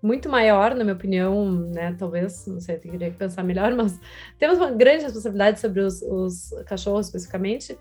[0.04, 1.96] muito maior, na minha opinião, né?
[1.98, 3.98] Talvez, não sei, teria que pensar melhor, mas
[4.38, 7.76] temos uma grande responsabilidade sobre os, os cachorros especificamente,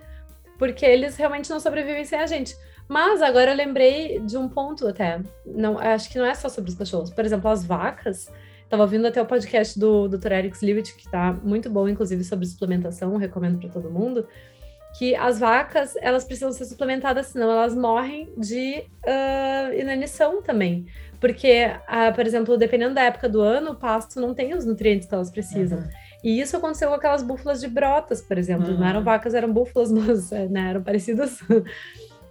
[0.58, 2.56] porque eles realmente não sobrevivem sem a gente.
[2.88, 5.22] Mas agora eu lembrei de um ponto até.
[5.46, 7.10] Não, acho que não é só sobre os cachorros.
[7.10, 8.30] Por exemplo, as vacas.
[8.64, 10.32] Estava ouvindo até o podcast do Dr.
[10.32, 14.28] Eric Lewitt, que está muito bom, inclusive, sobre suplementação, recomendo para todo mundo.
[14.98, 20.88] Que as vacas, elas precisam ser suplementadas, senão elas morrem de uh, inanição também.
[21.20, 25.08] Porque, uh, por exemplo, dependendo da época do ano, o pasto não tem os nutrientes
[25.08, 25.80] que elas precisam.
[25.80, 25.90] Uhum.
[26.24, 28.70] E isso aconteceu com aquelas búfalas de brotas, por exemplo.
[28.70, 28.80] Uhum.
[28.80, 31.40] Não eram vacas, eram búfalas, mas né, eram parecidas.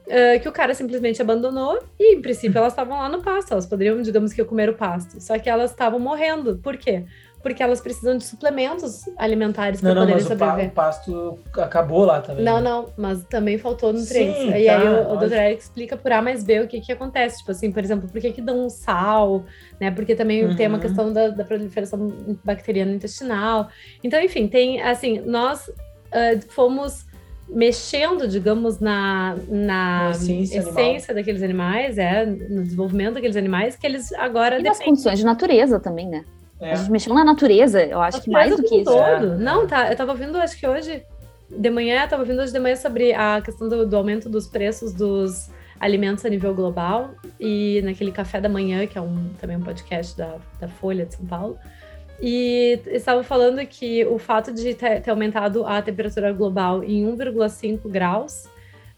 [0.02, 3.52] Uh, que o cara simplesmente abandonou e, em princípio, elas estavam lá no pasto.
[3.52, 5.20] Elas poderiam, digamos que, comer o pasto.
[5.20, 6.58] Só que elas estavam morrendo.
[6.58, 7.04] Por quê?
[7.40, 10.68] Porque elas precisam de suplementos alimentares para poderem sobreviver.
[10.68, 12.44] O, pasto acabou lá também.
[12.44, 12.70] Não, né?
[12.70, 14.42] não, mas também faltou nutrientes.
[14.42, 15.32] Sim, e tá, aí o, o Dr.
[15.32, 17.38] Eric explica por A mais B o que, que acontece.
[17.38, 19.44] Tipo assim, por exemplo, por que, que dão sal,
[19.80, 19.90] né?
[19.90, 20.56] Porque também uhum.
[20.56, 22.12] tem uma questão da, da proliferação
[22.44, 23.68] bacteriana intestinal.
[24.04, 27.06] Então, enfim, tem assim, nós uh, fomos
[27.54, 34.12] mexendo, digamos, na, na essência, essência daqueles animais, é, no desenvolvimento daqueles animais, que eles
[34.14, 34.58] agora.
[34.58, 36.24] E nas condições de natureza também, né?
[36.60, 36.72] É.
[36.72, 38.84] A gente mexeu na natureza, eu acho que mais do que isso.
[38.84, 39.34] Todo.
[39.34, 39.36] É.
[39.38, 39.90] Não, tá.
[39.90, 41.02] Eu tava ouvindo, acho que hoje,
[41.50, 44.46] de manhã, eu tava ouvindo hoje de manhã sobre a questão do, do aumento dos
[44.46, 45.50] preços dos
[45.80, 47.10] alimentos a nível global.
[47.38, 51.14] E naquele café da manhã, que é um, também um podcast da, da Folha de
[51.14, 51.58] São Paulo.
[52.24, 58.44] E estava falando que o fato de ter, aumentado a temperatura global em 1,5 graus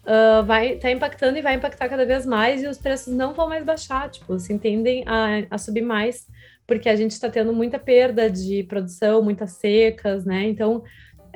[0.03, 3.49] uh, vai tá impactando e vai impactar cada vez mais e os preços não vão
[3.49, 6.27] mais baixar, tipo, se tendem a, a subir mais,
[6.67, 10.43] porque a gente está tendo muita perda de produção, muitas secas, né?
[10.47, 10.83] Então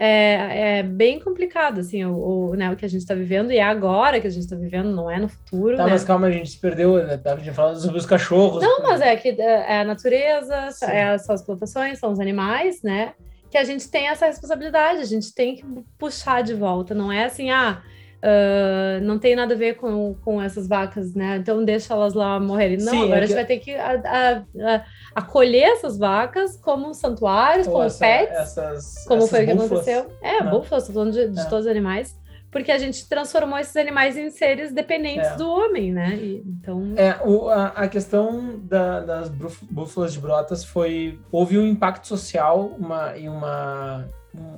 [0.01, 2.15] é, é bem complicado, assim, o,
[2.51, 4.55] o, né, o que a gente está vivendo, e é agora que a gente está
[4.55, 5.75] vivendo, não é no futuro.
[5.75, 5.91] Tá, né?
[5.91, 7.17] mas calma, a gente se perdeu, né?
[7.17, 8.63] Tava falando sobre os cachorros.
[8.63, 12.81] Não, mas é que é, é a natureza, é, são as plantações, são os animais,
[12.81, 13.13] né?
[13.51, 15.65] Que a gente tem essa responsabilidade, a gente tem que
[15.97, 17.81] puxar de volta, não é assim, ah.
[18.19, 21.37] Uh, não tem nada a ver com, com essas vacas, né?
[21.37, 22.77] Então deixa elas lá morrerem.
[22.77, 23.23] Não, Sim, agora é que...
[23.23, 27.85] a gente vai ter que a, a, a, acolher essas vacas como santuários, Ou como
[27.85, 30.11] essa, pets, essas, como essas foi o que aconteceu.
[30.21, 30.51] É, Não.
[30.51, 31.45] búfalos, tô falando de, de é.
[31.45, 32.19] todos os animais.
[32.51, 35.35] Porque a gente transformou esses animais em seres dependentes é.
[35.35, 36.15] do homem, né?
[36.15, 36.93] E, então...
[36.97, 41.19] É, o, a, a questão da, das búfalas de brotas foi...
[41.31, 44.09] Houve um impacto social uma, e uma,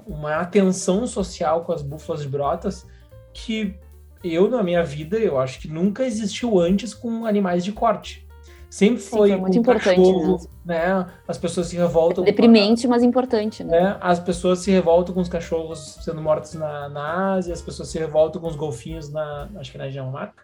[0.08, 2.88] uma atenção social com as búfalas de brotas
[3.34, 3.76] que
[4.24, 8.28] eu, na minha vida, eu acho que nunca existiu antes com animais de corte.
[8.70, 11.06] Sempre foi, Sim, foi muito importante cachorro, né?
[11.28, 12.24] As pessoas se revoltam.
[12.24, 13.78] É deprimente, mas importante, né?
[13.78, 17.90] É, as pessoas se revoltam com os cachorros sendo mortos na, na Ásia, as pessoas
[17.90, 20.44] se revoltam com os golfinhos na, acho que na Dinamarca,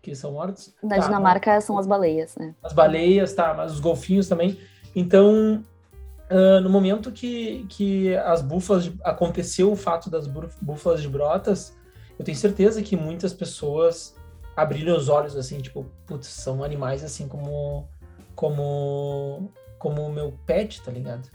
[0.00, 0.74] que são mortos.
[0.82, 1.64] Na tá, Dinamarca mas...
[1.64, 2.54] são as baleias, né?
[2.62, 4.58] As baleias, tá, mas os golfinhos também.
[4.96, 5.62] Então,
[6.30, 11.76] uh, no momento que, que as búfalas, aconteceu o fato das búfalas de brotas,
[12.20, 14.14] eu tenho certeza que muitas pessoas
[14.54, 17.88] abriram os olhos assim, tipo, putz, são animais assim como
[18.34, 21.30] como como o meu pet, tá ligado?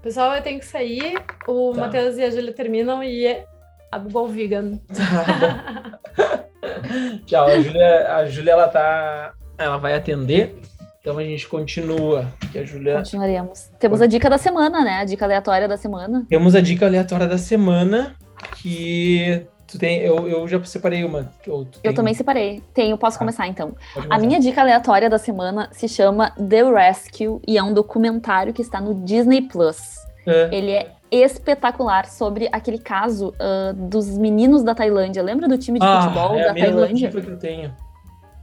[0.00, 1.20] Pessoal, eu tenho que sair.
[1.48, 1.80] O tá.
[1.80, 3.44] Matheus e a Júlia terminam e
[3.90, 4.78] a Google Vegan.
[7.26, 10.56] Tchau, a Júlia, a Júlia ela tá ela vai atender.
[11.00, 12.32] Então a gente continua.
[12.52, 12.98] Que a Julia...
[12.98, 13.72] Continuaremos.
[13.80, 15.00] Temos a dica da semana, né?
[15.00, 16.24] A dica aleatória da semana.
[16.28, 18.14] Temos a dica aleatória da semana,
[18.62, 21.30] que Tu tem, eu, eu já separei uma.
[21.46, 22.62] Eu, eu também separei.
[22.72, 23.76] Tenho, posso ah, começar então.
[24.08, 28.62] A minha dica aleatória da semana se chama The Rescue e é um documentário que
[28.62, 29.98] está no Disney Plus.
[30.26, 30.48] É.
[30.50, 35.22] Ele é espetacular sobre aquele caso uh, dos meninos da Tailândia.
[35.22, 37.10] Lembra do time de ah, futebol é da Tailândia?
[37.10, 37.74] que eu tenho.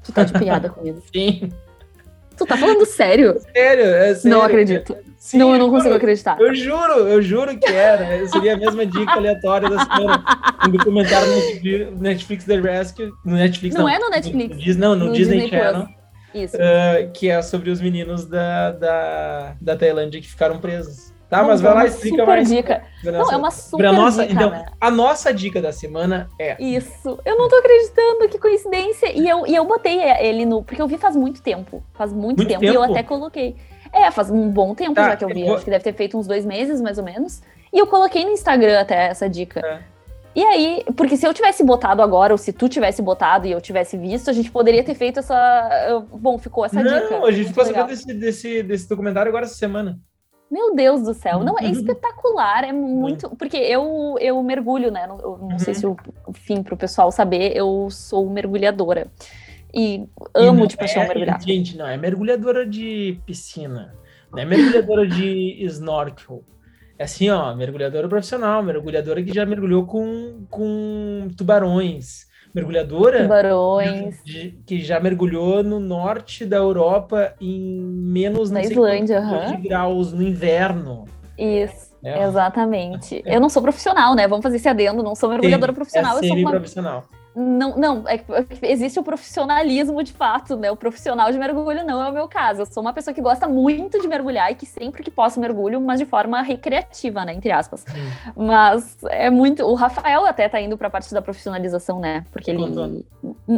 [0.03, 1.01] Tu tá de piada comigo.
[1.11, 1.51] Sim.
[2.37, 3.39] Tu tá falando sério?
[3.53, 4.37] Sério, é sério.
[4.37, 4.95] Não acredito.
[5.17, 6.39] Sim, não, eu não consigo acreditar.
[6.39, 8.27] Eu juro, eu juro que era.
[8.27, 10.23] Seria a mesma dica aleatória da semana.
[10.67, 11.27] Um documentário
[11.91, 13.11] no Netflix The Rescue.
[13.25, 13.85] No Netflix, não.
[13.85, 14.75] Não é no Netflix.
[14.75, 15.87] No, não, no, no Disney, Disney, Channel.
[16.35, 16.57] Isso.
[16.57, 21.11] Uh, que é sobre os meninos da, da, da Tailândia que ficaram presos.
[21.41, 22.49] Tá, mas vai lá e explica mais.
[22.49, 22.83] Dica.
[23.03, 24.33] Não, é uma super a nossa, dica.
[24.33, 24.65] Então, né?
[24.79, 26.61] a nossa dica da semana é.
[26.63, 27.19] Isso.
[27.25, 29.11] Eu não tô acreditando, que coincidência.
[29.11, 30.63] E eu, e eu botei ele no.
[30.63, 31.83] Porque eu vi faz muito tempo.
[31.93, 32.73] Faz muito, muito tempo, tempo.
[32.73, 33.55] E eu até coloquei.
[33.91, 35.41] É, faz um bom tempo tá, já que eu vi.
[35.41, 35.55] Eu vou...
[35.55, 37.41] Acho que deve ter feito uns dois meses, mais ou menos.
[37.71, 39.59] E eu coloquei no Instagram até essa dica.
[39.59, 39.95] É.
[40.35, 43.61] E aí, porque se eu tivesse botado agora, ou se tu tivesse botado e eu
[43.61, 46.03] tivesse visto, a gente poderia ter feito essa.
[46.11, 47.23] Bom, ficou essa não, dica.
[47.23, 49.97] a gente ficou sabendo desse, desse, desse documentário agora essa semana.
[50.49, 51.43] Meu Deus do céu.
[51.43, 53.29] Não, é espetacular, é muito.
[53.35, 55.05] Porque eu, eu mergulho, né?
[55.05, 55.59] Eu não uhum.
[55.59, 55.97] sei se o
[56.33, 59.07] fim para o pessoal saber, eu sou mergulhadora.
[59.73, 61.41] E amo e de paixão é, mergulhar.
[61.41, 63.93] Gente, não, é mergulhadora de piscina,
[64.31, 66.43] não é mergulhadora de snorkel.
[66.97, 72.25] É assim, ó, mergulhadora profissional, mergulhadora que já mergulhou com, com tubarões,
[72.55, 74.23] mergulhadora tubarões.
[74.23, 79.61] De, que já mergulhou no norte da Europa em menos na Islândia, uhum.
[79.61, 81.05] graus no inverno.
[81.37, 81.93] Isso.
[82.03, 82.23] É.
[82.23, 83.21] Exatamente.
[83.25, 83.35] É.
[83.35, 84.27] Eu não sou profissional, né?
[84.27, 87.03] Vamos fazer esse adendo, não sou mergulhadora Sim, profissional, é eu sou uma profissional.
[87.35, 88.23] Não, não, é,
[88.61, 90.71] existe o profissionalismo de fato, né?
[90.71, 92.61] O profissional de mergulho não é o meu caso.
[92.61, 95.81] Eu sou uma pessoa que gosta muito de mergulhar e que sempre que posso mergulho,
[95.81, 97.33] mas de forma recreativa, né?
[97.33, 97.83] Entre aspas.
[97.89, 98.45] Hum.
[98.45, 99.63] Mas é muito.
[99.63, 102.25] O Rafael até tá indo para a parte da profissionalização, né?
[102.31, 102.63] Porque ele,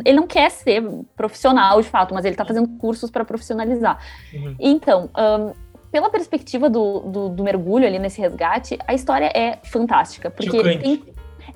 [0.03, 0.83] ele não quer ser
[1.15, 3.99] profissional de fato, mas ele tá fazendo cursos para profissionalizar.
[4.33, 4.55] Uhum.
[4.59, 5.53] Então, um,
[5.91, 10.29] pela perspectiva do, do, do, mergulho ali nesse resgate, a história é fantástica.
[10.29, 11.03] Porque tem,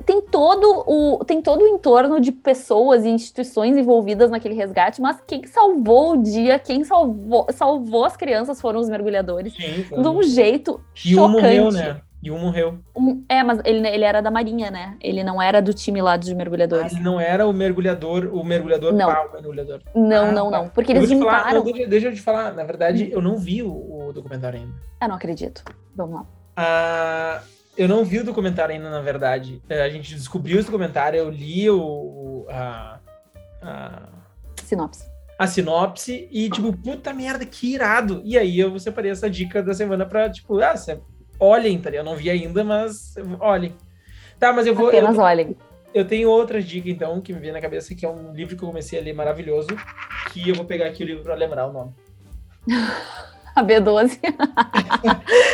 [0.06, 5.18] tem todo o tem todo o entorno de pessoas e instituições envolvidas naquele resgate, mas
[5.28, 10.24] quem salvou o dia, quem salvou, salvou as crianças foram os mergulhadores Sim, de um
[10.24, 11.22] jeito e chocante.
[11.22, 12.02] Um morreu, né?
[12.24, 12.78] E um morreu.
[12.96, 14.96] Um, é, mas ele, ele era da Marinha, né?
[15.02, 16.94] Ele não era do time lá de mergulhadores.
[16.94, 19.12] Ah, ele não era o mergulhador, o mergulhador não.
[19.12, 19.82] pau, mergulhador.
[19.96, 20.58] Não, ah, não, tá.
[20.60, 20.70] não.
[20.70, 21.32] Porque eles juntaram.
[21.32, 24.60] Falar, não, deixa, deixa, eu te falar, na verdade, eu não vi o, o documentário
[24.60, 24.74] ainda.
[25.02, 25.64] Eu não acredito.
[25.96, 26.26] Vamos lá.
[26.56, 27.42] Ah,
[27.82, 29.60] eu não vi o documentário ainda, na verdade.
[29.68, 32.46] É, a gente descobriu esse documentário, eu li o.
[32.48, 33.00] a,
[33.60, 34.10] a...
[34.64, 35.10] Sinopse.
[35.40, 38.22] A sinopse e, tipo, puta merda, que irado.
[38.24, 41.00] E aí eu separei essa dica da semana pra, tipo, ah, você
[41.40, 43.74] olhem, tá Eu não vi ainda, mas olhem.
[44.40, 44.90] Tá, mas eu vou.
[44.90, 45.58] Apenas eu, olhem.
[45.92, 48.64] Eu tenho outra dica, então, que me veio na cabeça, que é um livro que
[48.64, 49.70] eu comecei a ler maravilhoso,
[50.32, 51.96] que eu vou pegar aqui o livro para lembrar o nome.
[53.56, 54.20] a B12.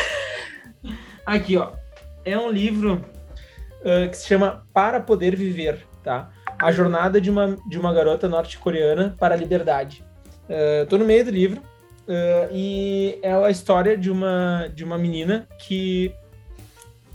[1.24, 1.72] aqui, ó
[2.32, 3.04] é um livro
[3.80, 6.30] uh, que se chama Para Poder Viver, tá?
[6.60, 10.04] A jornada de uma, de uma garota norte-coreana para a liberdade.
[10.88, 15.46] Tô no meio do livro uh, e é a história de uma, de uma menina
[15.58, 16.10] que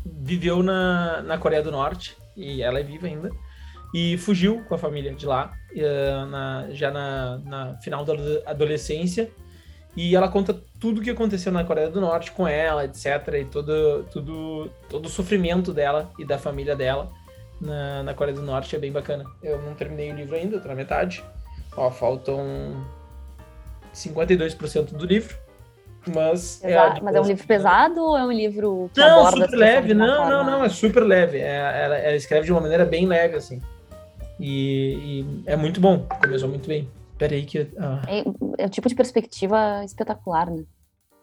[0.05, 3.31] viveu na, na Coreia do Norte, e ela é viva ainda,
[3.93, 5.51] e fugiu com a família de lá,
[6.29, 8.13] na, já na, na final da
[8.45, 9.31] adolescência,
[9.95, 13.05] e ela conta tudo o que aconteceu na Coreia do Norte com ela, etc.
[13.39, 17.11] E todo, tudo, todo o sofrimento dela e da família dela
[17.61, 19.23] na, na Coreia do Norte é bem bacana.
[19.41, 21.23] Eu não terminei o livro ainda, tô na metade.
[21.77, 22.83] Ó, faltam
[23.93, 25.37] 52% do livro.
[26.13, 29.93] Mas é, mas é um livro pesado ou é um livro que não, super leve,
[29.93, 31.37] não, não, não, é super leve.
[31.37, 33.61] É, ela, ela, escreve de uma maneira bem leve, assim.
[34.37, 36.89] E, e é muito bom, começou muito bem.
[37.23, 37.69] Peraí que.
[37.77, 38.01] Ah.
[38.05, 40.65] É, é o tipo de perspectiva espetacular, né?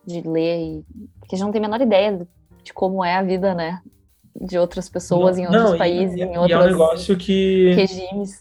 [0.07, 0.85] De ler, e...
[1.21, 2.27] porque a gente não tem a menor ideia
[2.65, 3.83] de como é a vida, né?
[4.35, 7.75] De outras pessoas não, em outros não, países, e, em outros é um negócio que,
[7.75, 8.41] regimes.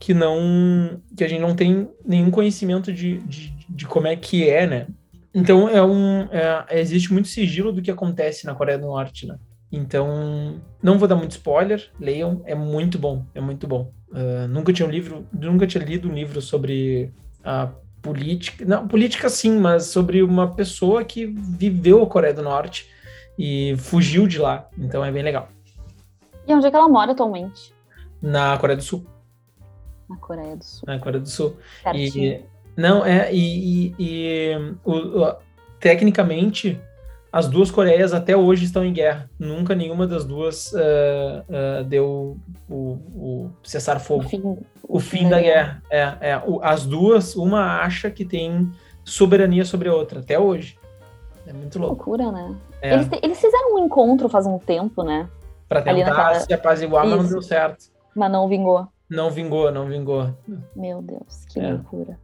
[0.00, 1.00] Que não.
[1.16, 4.88] que a gente não tem nenhum conhecimento de, de, de como é que é, né?
[5.32, 6.22] Então é um.
[6.32, 9.38] É, existe muito sigilo do que acontece na Coreia do Norte, né?
[9.70, 13.92] Então, não vou dar muito spoiler, leiam, é muito bom, é muito bom.
[14.14, 17.12] Uh, nunca tinha um livro, nunca tinha lido um livro sobre
[17.42, 17.68] a
[18.00, 22.88] política, não, política sim, mas sobre uma pessoa que viveu a Coreia do Norte
[23.36, 24.68] e fugiu de lá.
[24.78, 25.48] Então é bem legal.
[26.46, 27.74] E onde é que ela mora atualmente?
[28.22, 29.04] Na Coreia do Sul.
[30.08, 30.82] Na Coreia do Sul.
[30.86, 31.56] Na Coreia do Sul.
[31.92, 32.40] E,
[32.76, 35.36] não, é, e, e, e o, o,
[35.80, 36.80] tecnicamente
[37.34, 39.28] as duas Coreias até hoje estão em guerra.
[39.36, 42.38] Nunca nenhuma das duas uh, uh, deu
[42.70, 44.24] o, o cessar-fogo.
[44.24, 44.58] O fim, o
[44.88, 45.82] o fim, da guerra.
[45.90, 46.18] guerra.
[46.20, 46.42] É, é.
[46.62, 48.70] as duas, uma acha que tem
[49.04, 50.78] soberania sobre a outra, até hoje.
[51.44, 52.08] É muito louco.
[52.08, 52.54] loucura, né?
[52.80, 52.94] É.
[52.94, 55.28] Eles, eles, fizeram um encontro faz um tempo, né?
[55.68, 56.34] Pra tentar naquela...
[56.38, 57.16] se apaziguar, Isso.
[57.16, 57.86] mas não deu certo.
[58.14, 58.86] Mas não vingou.
[59.10, 60.32] Não vingou, não vingou.
[60.76, 61.72] Meu Deus, que é.
[61.72, 62.16] loucura.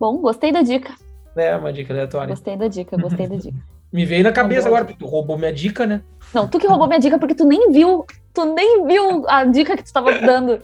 [0.00, 0.94] Bom, gostei da dica.
[1.36, 2.28] É, uma dica aleatória.
[2.28, 3.58] Gostei da dica, gostei da dica.
[3.92, 6.02] Me veio na cabeça agora, porque tu roubou minha dica, né?
[6.34, 9.76] Não, tu que roubou minha dica porque tu nem viu, tu nem viu a dica
[9.76, 10.60] que tu estava dando.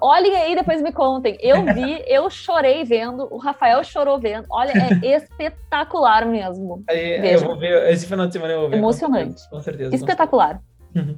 [0.00, 1.38] Olhem aí, depois me contem.
[1.40, 4.46] Eu vi, eu chorei vendo, o Rafael chorou vendo.
[4.50, 6.84] Olha, é espetacular mesmo.
[6.88, 8.76] Aí, eu vou ver, esse final de semana eu vou ver.
[8.76, 9.48] Emocionante.
[9.48, 9.94] Com certeza.
[9.94, 10.60] Espetacular.
[10.94, 11.16] Uhum.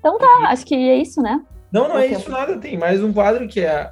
[0.00, 1.40] Então tá, acho que é isso, né?
[1.72, 2.58] Não, não é isso nada.
[2.58, 3.90] Tem mais um quadro que é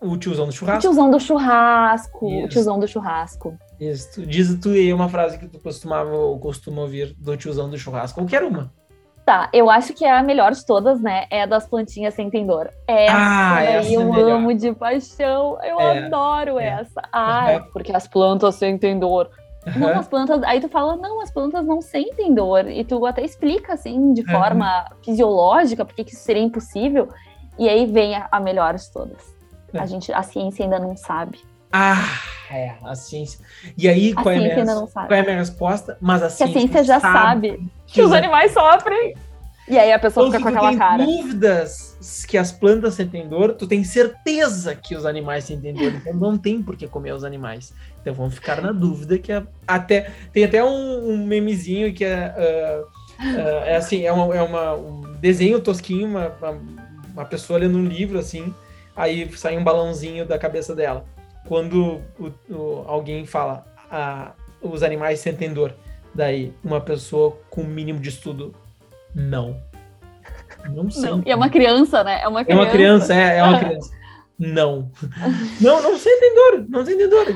[0.00, 0.78] o tiozão do churrasco.
[0.78, 2.30] O tiozão do churrasco.
[2.30, 2.44] Isso.
[2.44, 3.58] O tiozão do churrasco.
[3.78, 4.26] Isso.
[4.26, 8.20] Diz tu aí uma frase que tu costumava ou costuma ouvir do tiozão do churrasco.
[8.20, 8.72] Qualquer uma.
[9.24, 11.26] Tá, eu acho que é a melhor de todas, né?
[11.30, 12.70] É a das plantinhas sem dor.
[12.88, 15.58] Essa ah, essa eu é amo de paixão.
[15.62, 16.80] Eu é, adoro é.
[16.80, 17.02] essa.
[17.12, 17.72] Ah, uhum.
[17.72, 19.30] porque as plantas sentem dor.
[19.66, 19.78] Uhum.
[19.78, 20.42] Não, as plantas.
[20.42, 22.66] Aí tu fala, não, as plantas não sentem dor.
[22.68, 27.08] E tu até explica, assim, de forma fisiológica, porque que isso seria impossível.
[27.58, 29.29] E aí vem a, a melhor de todas.
[29.72, 29.78] É.
[29.78, 31.40] A, gente, a ciência ainda não sabe.
[31.72, 33.38] Ah, é, a ciência.
[33.78, 35.96] E aí, qual, é a minha, qual é a minha resposta?
[36.00, 39.14] Mas a ciência, a ciência já sabe, sabe que os animais sofrem.
[39.70, 41.04] E aí a pessoa então, fica com aquela cara.
[41.04, 45.92] dúvidas que as plantas sentem dor, tu tem certeza que os animais sentem dor.
[45.94, 47.72] Então não tem por que comer os animais.
[48.00, 52.34] Então vamos ficar na dúvida que é, até tem até um, um memezinho que é,
[52.36, 52.82] uh,
[53.24, 56.60] uh, é assim é, uma, é uma, um desenho tosquinho, uma, uma,
[57.12, 58.52] uma pessoa lendo um livro assim,
[58.94, 61.04] aí sai um balãozinho da cabeça dela
[61.46, 64.32] quando o, o, alguém fala ah,
[64.62, 65.74] os animais sentem dor,
[66.14, 68.54] daí uma pessoa com mínimo de estudo,
[69.14, 69.60] não.
[70.72, 71.10] Não sei.
[71.26, 72.20] E é uma criança, né?
[72.22, 72.60] É uma criança.
[72.60, 73.90] É uma criança, é, é uma criança.
[74.38, 74.90] não.
[75.60, 77.26] Não, não sentem dor, não sentem dor.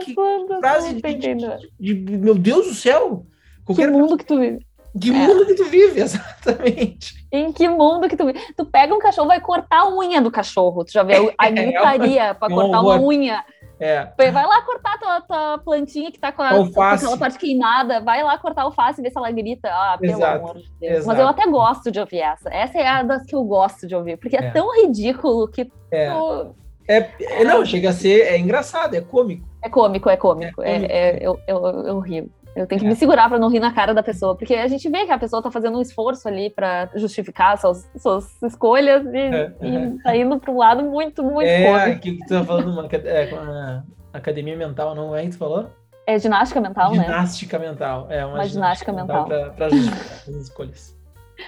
[0.00, 0.14] que
[0.60, 3.26] frase de, de, de, meu Deus do céu.
[3.64, 4.64] Qualquer que mundo que tu vive.
[5.00, 5.12] Que é.
[5.12, 7.26] mundo que tu vive, exatamente.
[7.32, 8.40] Em que mundo que tu vive?
[8.56, 10.84] Tu pega um cachorro, vai cortar a unha do cachorro.
[10.84, 13.44] Tu já vê a gritaria é, para cortar uma unha.
[13.80, 14.08] É.
[14.16, 18.00] Vai lá cortar tua, tua plantinha que tá com, a, com, aquela parte queimada.
[18.00, 19.68] Vai lá cortar a alface e ver se ela grita.
[19.68, 20.38] Ah, pelo Exato.
[20.38, 20.92] amor de Deus.
[20.92, 21.06] Exato.
[21.08, 22.48] Mas eu até gosto de ouvir essa.
[22.50, 24.16] Essa é a das que eu gosto de ouvir.
[24.16, 25.70] Porque é, é tão ridículo que.
[25.90, 26.10] É.
[26.10, 26.54] Tu...
[26.86, 28.26] É, é, não, chega a ser.
[28.26, 29.48] É engraçado, é cômico.
[29.62, 30.62] É cômico, é cômico.
[30.62, 30.92] É, cômico.
[30.92, 32.30] é, é eu, eu, eu rio.
[32.54, 32.90] Eu tenho que é.
[32.90, 35.18] me segurar para não rir na cara da pessoa, porque a gente vê que a
[35.18, 39.52] pessoa tá fazendo um esforço ali para justificar suas, suas escolhas e, é.
[39.60, 42.00] e tá indo para um lado muito, muito É, cômico.
[42.00, 43.82] que tu tá falando uma, é, com a
[44.12, 45.68] academia mental, não é que tu falou?
[46.06, 47.16] É ginástica mental, ginástica né?
[47.16, 49.28] Ginástica mental, é uma, uma ginástica, ginástica mental.
[49.28, 50.94] mental para justificar as escolhas.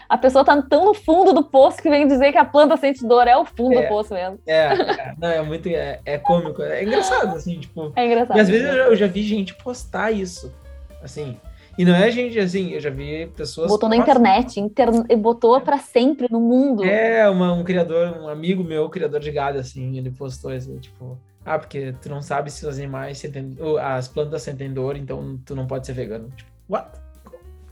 [0.09, 3.07] A pessoa tá tão no fundo do poço que vem dizer que a planta sente
[3.07, 4.39] dor, é o fundo é, do poço mesmo.
[4.47, 7.93] É, é, não, é muito, é, é cômico, é engraçado, assim, tipo...
[7.95, 8.37] É engraçado.
[8.37, 10.53] E às vezes eu eu já vi gente postar isso,
[11.07, 11.37] Assim,
[11.79, 13.69] e não é gente assim, eu já vi pessoas.
[13.69, 15.05] Botou na internet, interne...
[15.17, 16.85] botou para sempre no mundo.
[16.85, 21.19] É, uma, um criador, um amigo meu, criador de gado, assim, ele postou assim, tipo,
[21.45, 25.55] ah, porque tu não sabe se os animais sentem, as plantas sentem dor, então tu
[25.55, 26.29] não pode ser vegano.
[26.35, 26.91] Tipo, what?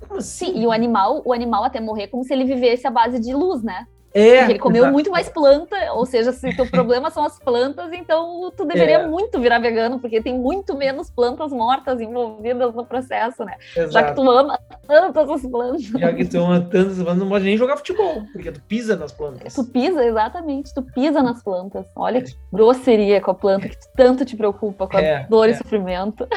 [0.00, 0.46] Como assim?
[0.46, 3.34] Sim, e o animal, o animal até morrer como se ele vivesse à base de
[3.34, 3.86] luz, né?
[4.14, 4.92] É, ele comeu exato.
[4.92, 9.06] muito mais planta, ou seja, se teu problema são as plantas, então tu deveria é.
[9.08, 13.56] muito virar vegano, porque tem muito menos plantas mortas envolvidas no processo, né?
[13.76, 13.90] Exato.
[13.90, 14.56] Já que tu ama
[14.86, 15.82] tantas as plantas.
[15.82, 19.10] Já que tu ama tantas plantas, não pode nem jogar futebol, porque tu pisa nas
[19.10, 19.52] plantas.
[19.52, 21.84] Tu pisa, exatamente, tu pisa nas plantas.
[21.96, 25.52] Olha que grosseria com a planta que tanto te preocupa, com a é, dor e
[25.52, 25.56] é.
[25.56, 26.28] sofrimento.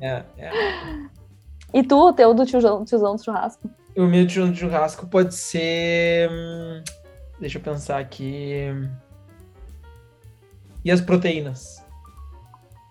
[0.00, 0.50] É, é.
[1.72, 3.68] E tu, o teu do tiozão, tiozão do churrasco?
[3.96, 6.28] O meu de churrasco pode ser.
[6.30, 6.82] Hum,
[7.40, 8.72] deixa eu pensar aqui.
[10.84, 11.82] E as proteínas?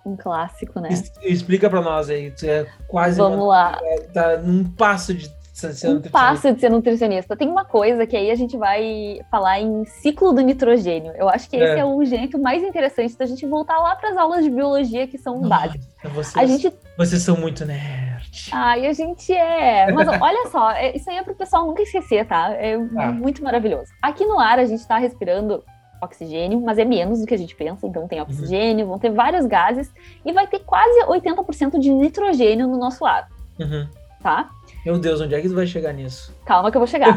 [0.06, 0.90] Um clássico, né?
[1.22, 2.32] explica para nós aí.
[2.32, 3.18] Tu é quase.
[3.18, 3.80] Vamos uma, lá.
[3.82, 7.38] É, tá num passo de ser um passo de ser nutricionista.
[7.38, 11.14] Tem uma coisa que aí a gente vai falar em ciclo do nitrogênio.
[11.16, 14.10] Eu acho que esse é, é o jeito mais interessante da gente voltar lá para
[14.10, 15.88] as aulas de biologia que são básicas.
[16.12, 16.74] Vocês, a gente...
[16.98, 17.66] vocês são muito
[18.24, 18.50] nerd.
[18.52, 19.92] Ai, a gente é.
[19.92, 22.54] Mas olha só, é, isso aí é para o pessoal nunca esquecer, tá?
[22.54, 23.12] É ah.
[23.12, 23.92] muito maravilhoso.
[24.02, 25.64] Aqui no ar a gente está respirando
[26.02, 27.88] oxigênio, mas é menos do que a gente pensa.
[27.88, 28.26] Então tem uhum.
[28.26, 28.92] oxigênio, uhum.
[28.92, 29.92] vão ter vários gases
[30.26, 33.30] e vai ter quase 80% de nitrogênio no nosso ar.
[33.60, 33.88] Uhum.
[34.22, 34.50] Tá?
[34.86, 36.36] Meu Deus, onde é que tu vai chegar nisso?
[36.46, 37.16] Calma que eu vou chegar.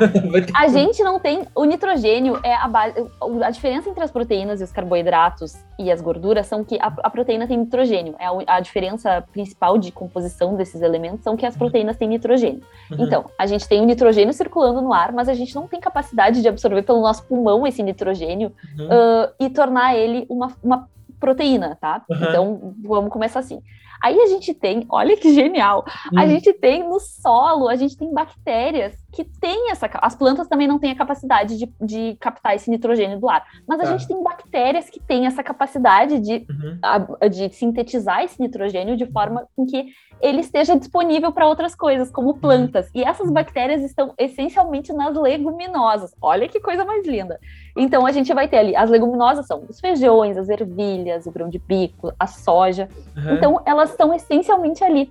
[0.54, 1.42] a gente não tem.
[1.54, 2.94] O nitrogênio é a base.
[3.42, 7.10] A diferença entre as proteínas e os carboidratos e as gorduras são que a, a
[7.10, 8.14] proteína tem nitrogênio.
[8.18, 12.62] É a, a, diferença principal de composição desses elementos são que as proteínas têm nitrogênio.
[12.90, 13.04] Uhum.
[13.04, 16.40] Então, a gente tem o nitrogênio circulando no ar, mas a gente não tem capacidade
[16.40, 18.86] de absorver pelo nosso pulmão esse nitrogênio uhum.
[18.86, 20.88] uh, e tornar ele uma, uma
[21.18, 22.04] proteína, tá?
[22.08, 22.16] Uhum.
[22.16, 23.60] Então, vamos começar assim.
[24.02, 26.18] Aí a gente tem, olha que genial, hum.
[26.18, 29.88] a gente tem no solo, a gente tem bactérias que têm essa.
[29.94, 33.80] As plantas também não têm a capacidade de, de captar esse nitrogênio do ar, mas
[33.80, 33.90] a tá.
[33.92, 36.78] gente tem bactérias que têm essa capacidade de, uhum.
[36.82, 39.86] a, de sintetizar esse nitrogênio de forma com que
[40.20, 42.38] ele esteja disponível para outras coisas, como uhum.
[42.38, 42.90] plantas.
[42.94, 46.14] E essas bactérias estão essencialmente nas leguminosas.
[46.20, 47.40] Olha que coisa mais linda.
[47.74, 51.48] Então a gente vai ter ali, as leguminosas são os feijões, as ervilhas, o grão
[51.48, 52.86] de bico, a soja.
[53.16, 53.34] Uhum.
[53.34, 55.10] Então elas estão essencialmente ali.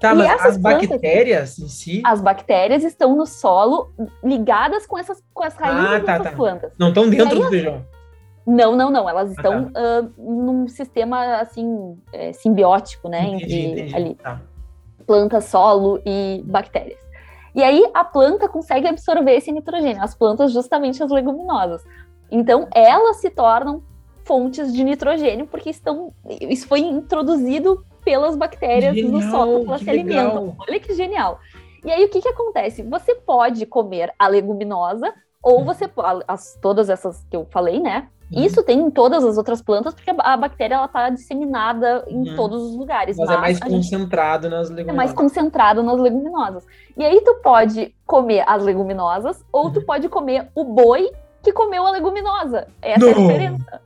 [0.00, 2.02] Tá, e mas as plantas, bactérias em si?
[2.04, 3.90] As bactérias estão no solo
[4.22, 6.36] ligadas com essas com as raízes ah, tá, dessas tá.
[6.36, 6.72] plantas.
[6.78, 7.84] Não estão dentro do feijão.
[8.46, 9.08] Não, não, não.
[9.08, 10.02] Elas estão ah, tá.
[10.02, 13.26] uh, num sistema assim é, simbiótico, né?
[13.26, 13.96] Entendi, entre entendi.
[13.96, 14.40] ali tá.
[15.06, 17.00] planta, solo e bactérias.
[17.54, 21.82] E aí a planta consegue absorver esse nitrogênio, as plantas justamente as leguminosas.
[22.30, 23.82] Então elas se tornam
[24.24, 29.80] fontes de nitrogênio porque estão isso foi introduzido pelas bactérias genial, no solo que elas
[29.80, 30.56] se alimentam.
[30.60, 31.40] Olha que genial.
[31.84, 32.84] E aí o que que acontece?
[32.84, 35.90] Você pode comer a leguminosa ou você
[36.28, 38.06] as, todas essas que eu falei, né?
[38.32, 38.44] Uhum.
[38.44, 42.36] Isso tem em todas as outras plantas, porque a bactéria ela está disseminada em uhum.
[42.36, 43.16] todos os lugares.
[43.16, 44.94] Mas, é mas é mais concentrado nas leguminosas.
[44.94, 46.66] É mais concentrado nas leguminosas.
[46.96, 49.72] E aí tu pode comer as leguminosas, ou uhum.
[49.72, 51.10] tu pode comer o boi
[51.42, 52.68] que comeu a leguminosa.
[52.82, 53.08] Essa Não.
[53.08, 53.80] é a diferença.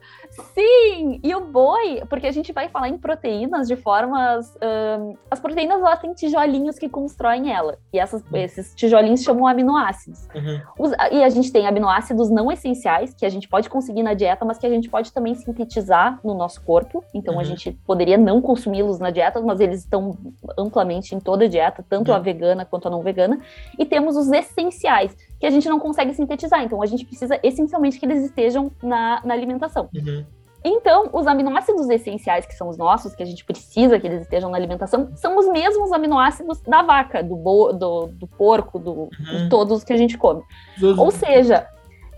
[0.54, 1.20] Sim!
[1.22, 4.54] E o boi, porque a gente vai falar em proteínas de formas.
[4.56, 7.78] Um, as proteínas elas têm tijolinhos que constroem ela.
[7.92, 8.36] E essas, uhum.
[8.36, 10.28] esses tijolinhos chamam aminoácidos.
[10.34, 10.60] Uhum.
[10.78, 14.44] Os, e a gente tem aminoácidos não essenciais, que a gente pode conseguir na dieta,
[14.44, 17.04] mas que a gente pode também sintetizar no nosso corpo.
[17.14, 17.40] Então uhum.
[17.40, 20.16] a gente poderia não consumi-los na dieta, mas eles estão
[20.58, 22.22] amplamente em toda a dieta, tanto a uhum.
[22.22, 23.40] vegana quanto a não vegana.
[23.78, 26.62] E temos os essenciais, que a gente não consegue sintetizar.
[26.62, 29.88] Então a gente precisa essencialmente que eles estejam na, na alimentação.
[29.94, 30.24] Uhum.
[30.62, 34.50] Então, os aminoácidos essenciais, que são os nossos, que a gente precisa que eles estejam
[34.50, 39.08] na alimentação, são os mesmos aminoácidos da vaca, do, bo, do, do porco, do, uhum.
[39.08, 40.42] de todos que a gente come.
[40.98, 41.66] Ou seja,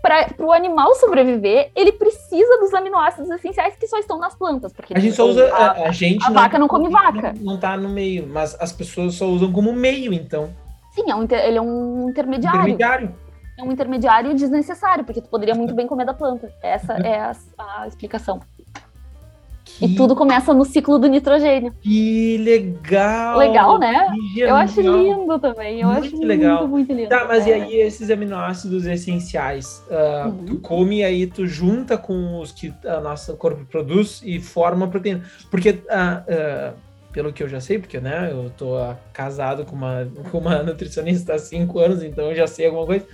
[0.01, 4.73] para o animal sobreviver, ele precisa dos aminoácidos essenciais que só estão nas plantas.
[4.73, 5.47] Porque a gente só usa.
[5.53, 7.33] A, a gente a não, vaca não come vaca.
[7.39, 10.49] Não, não tá no meio, mas as pessoas só usam como meio, então.
[10.93, 12.59] Sim, é um, ele é um intermediário.
[12.61, 13.23] Intermediário
[13.57, 16.51] é um intermediário desnecessário, porque tu poderia muito bem comer da planta.
[16.61, 18.39] Essa é a, a explicação.
[18.55, 19.85] Que...
[19.85, 21.73] E tudo começa no ciclo do nitrogênio.
[21.81, 23.37] Que legal!
[23.37, 24.07] Legal, né?
[24.35, 25.81] Eu acho lindo também.
[25.81, 26.67] Eu muito acho legal.
[26.67, 27.09] muito, muito lindo.
[27.09, 27.49] Tá, mas é.
[27.49, 29.83] e aí esses aminoácidos essenciais?
[29.89, 30.45] Uh, uhum.
[30.45, 35.23] Tu come aí tu junta com os que o nosso corpo produz e forma proteína.
[35.49, 36.73] Porque uh, uh,
[37.13, 38.75] pelo que eu já sei, porque né, eu tô
[39.13, 43.07] casado com uma, com uma nutricionista há cinco anos, então eu já sei alguma coisa.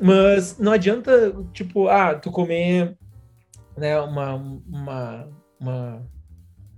[0.00, 2.96] Mas não adianta, tipo, ah, tu comer
[3.76, 5.28] né, uma, uma,
[5.60, 6.02] uma,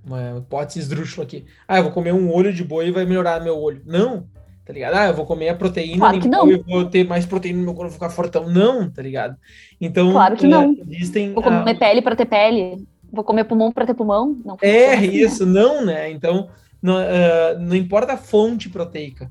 [0.04, 1.44] uma hipótese esdrúxula aqui.
[1.68, 3.82] Ah, eu vou comer um olho de boi e vai melhorar meu olho.
[3.84, 4.26] Não,
[4.64, 4.94] tá ligado?
[4.94, 6.50] Ah, eu vou comer a proteína claro que não.
[6.50, 8.48] eu vou ter mais proteína no meu corpo, ficar fortão.
[8.48, 9.36] Não, tá ligado?
[9.80, 10.76] Então, claro que não.
[10.88, 12.84] Existem, vou comer ah, pele para ter pele.
[13.12, 14.36] Vou comer pulmão para ter pulmão.
[14.44, 16.10] Não é assim, isso, não, né?
[16.10, 16.48] Então,
[16.80, 19.30] não, uh, não importa a fonte proteica.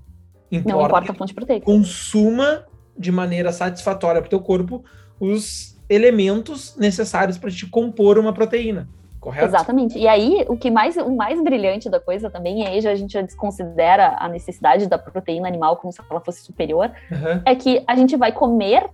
[0.51, 1.65] Importa não importa a fonte proteica.
[1.65, 2.65] Consuma
[2.97, 4.83] de maneira satisfatória para o teu corpo
[5.19, 8.87] os elementos necessários para te compor uma proteína.
[9.19, 9.45] Correto?
[9.45, 9.99] Exatamente.
[9.99, 12.95] E aí, o que mais, o mais brilhante da coisa também, e aí já, a
[12.95, 17.41] gente já desconsidera a necessidade da proteína animal como se ela fosse superior, uhum.
[17.45, 18.89] é que a gente vai comer,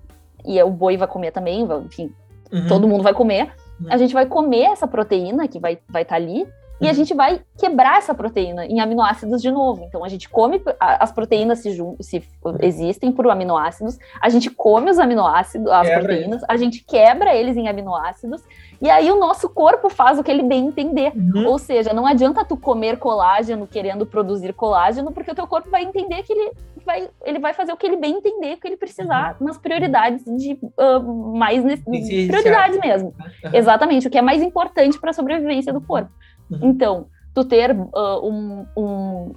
[0.46, 2.12] e o boi vai comer também, enfim,
[2.52, 2.68] uhum.
[2.68, 3.52] todo mundo vai comer.
[3.90, 6.48] A gente vai comer essa proteína que vai estar vai tá ali,
[6.80, 6.96] e a uhum.
[6.96, 9.84] gente vai quebrar essa proteína em aminoácidos de novo.
[9.84, 12.24] Então a gente come as proteínas se, se
[12.62, 17.58] existem por aminoácidos, a gente come os aminoácidos, as quebra proteínas, a gente quebra eles
[17.58, 18.44] em aminoácidos
[18.80, 21.12] e aí o nosso corpo faz o que ele bem entender.
[21.16, 21.48] Uhum.
[21.48, 25.84] Ou seja, não adianta tu comer colágeno querendo produzir colágeno, porque o teu corpo vai
[25.84, 26.52] entender que ele
[26.88, 29.48] vai, ele vai fazer o que ele bem entender, o que ele precisar uhum.
[29.48, 33.10] nas prioridades de uh, mais prioridades mesmo.
[33.10, 33.52] Uhum.
[33.54, 36.10] Exatamente, o que é mais importante para a sobrevivência do corpo.
[36.50, 36.60] Uhum.
[36.64, 39.36] Então, tu ter uh, um, um,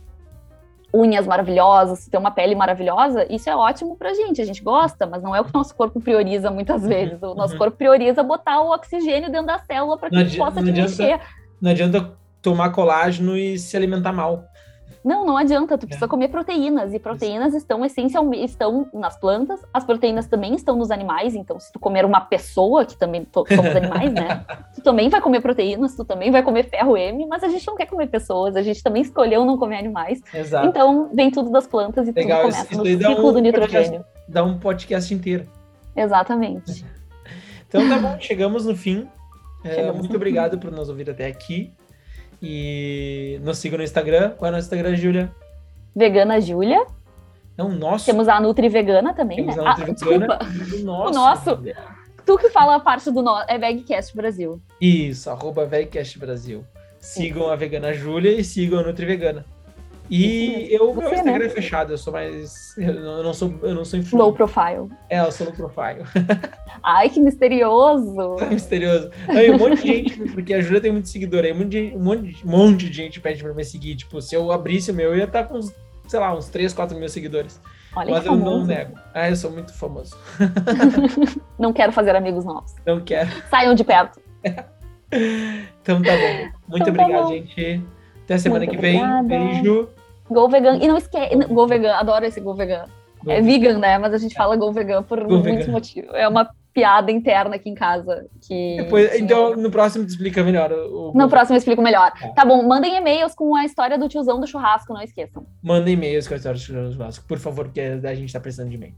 [0.94, 5.22] unhas maravilhosas, ter uma pele maravilhosa, isso é ótimo pra gente, a gente gosta, mas
[5.22, 6.88] não é o que o nosso corpo prioriza muitas uhum.
[6.88, 7.22] vezes.
[7.22, 7.58] O nosso uhum.
[7.58, 11.20] corpo prioriza botar o oxigênio dentro da célula para que a gente possa te mexer.
[11.60, 14.44] Não adianta tomar colágeno e se alimentar mal.
[15.04, 16.08] Não, não adianta, tu precisa é.
[16.08, 21.34] comer proteínas, e proteínas estão essencialmente estão nas plantas, as proteínas também estão nos animais,
[21.34, 24.44] então se tu comer uma pessoa, que também somos animais, né?
[24.74, 27.76] Tu também vai comer proteínas, tu também vai comer ferro M, mas a gente não
[27.76, 30.20] quer comer pessoas, a gente também escolheu não comer animais.
[30.32, 30.68] Exato.
[30.68, 34.00] Então vem tudo das plantas e Legal, tudo começa no ciclo um do nitrogênio.
[34.00, 35.46] Podcast, dá um podcast inteiro.
[35.96, 36.84] Exatamente.
[37.68, 39.06] Então tá bom, chegamos no fim.
[39.62, 41.72] É, muito obrigado por nos ouvir até aqui.
[42.42, 44.30] E nos sigam no Instagram.
[44.30, 45.30] Qual é o nosso Instagram, Júlia?
[45.94, 46.86] Vegana Júlia.
[47.56, 48.06] É o nosso.
[48.06, 49.62] Temos a Nutri Vegana também, Temos né?
[49.66, 50.38] A Nutri ah, Vegana.
[50.74, 51.10] O nosso.
[51.10, 51.58] O nosso.
[52.24, 53.44] Tu que fala a parte do nosso.
[53.48, 54.60] É Vegcast Brasil.
[54.80, 56.64] Isso, arroba Vegcast Brasil.
[56.98, 57.50] Sigam Sim.
[57.50, 59.44] a Vegana Júlia e sigam a Nutri Vegana.
[60.10, 61.46] E eu, Você, meu Instagram né?
[61.46, 62.76] é fechado, eu sou mais.
[62.76, 64.18] Eu não sou, eu não sou influencer.
[64.18, 64.90] Low profile.
[65.08, 66.04] É, eu sou low profile.
[66.82, 68.36] Ai, que misterioso!
[68.42, 69.10] É misterioso.
[69.28, 71.92] Aí, um monte de gente, porque a Júlia tem muito seguidor aí, um monte, de,
[71.94, 73.94] um monte, um monte de gente pede pra me seguir.
[73.94, 75.72] Tipo, se eu abrisse o meu, eu ia estar com uns,
[76.08, 77.60] sei lá, uns 3, 4 mil seguidores.
[77.94, 78.58] Olha Mas eu famoso.
[78.58, 78.98] não nego.
[79.14, 80.16] Ah, eu sou muito famoso.
[81.56, 82.74] não quero fazer amigos novos.
[82.84, 83.30] Não quero.
[83.48, 84.20] Saiam de perto.
[84.42, 86.48] então tá bom.
[86.68, 87.84] Muito então, tá obrigado, tá gente.
[88.24, 88.96] Até semana muito que vem.
[88.96, 89.28] Obrigada.
[89.28, 89.88] Beijo.
[90.30, 90.76] Gol vegan.
[90.76, 91.36] E não esquece.
[91.36, 92.84] Gol vegan, adoro esse gol vegan.
[93.26, 93.98] É vegan, né?
[93.98, 95.72] Mas a gente fala Go Vegan por muitos vegan.
[95.72, 96.10] motivos.
[96.14, 98.26] É uma piada interna aqui em casa.
[98.46, 98.76] Que...
[98.78, 100.72] Depois, então, no próximo tu explica melhor.
[100.72, 101.12] O...
[101.14, 102.12] No próximo eu explico melhor.
[102.12, 102.28] Tá.
[102.28, 105.44] tá bom, mandem e-mails com a história do tiozão do churrasco, não esqueçam.
[105.62, 108.40] Mandem e-mails com a história do tiozão do churrasco, por favor, porque a gente tá
[108.40, 108.94] precisando de e-mail.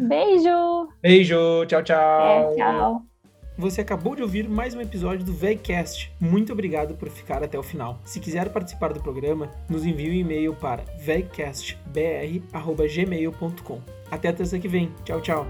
[0.00, 0.88] Beijo!
[1.02, 2.52] Beijo, tchau, tchau.
[2.52, 3.11] É, tchau.
[3.56, 6.12] Você acabou de ouvir mais um episódio do VegCast.
[6.18, 8.00] Muito obrigado por ficar até o final.
[8.04, 13.80] Se quiser participar do programa, nos envie um e-mail para vegcastbr.gmail.com.
[14.10, 14.90] Até terça que vem.
[15.04, 15.46] Tchau, tchau.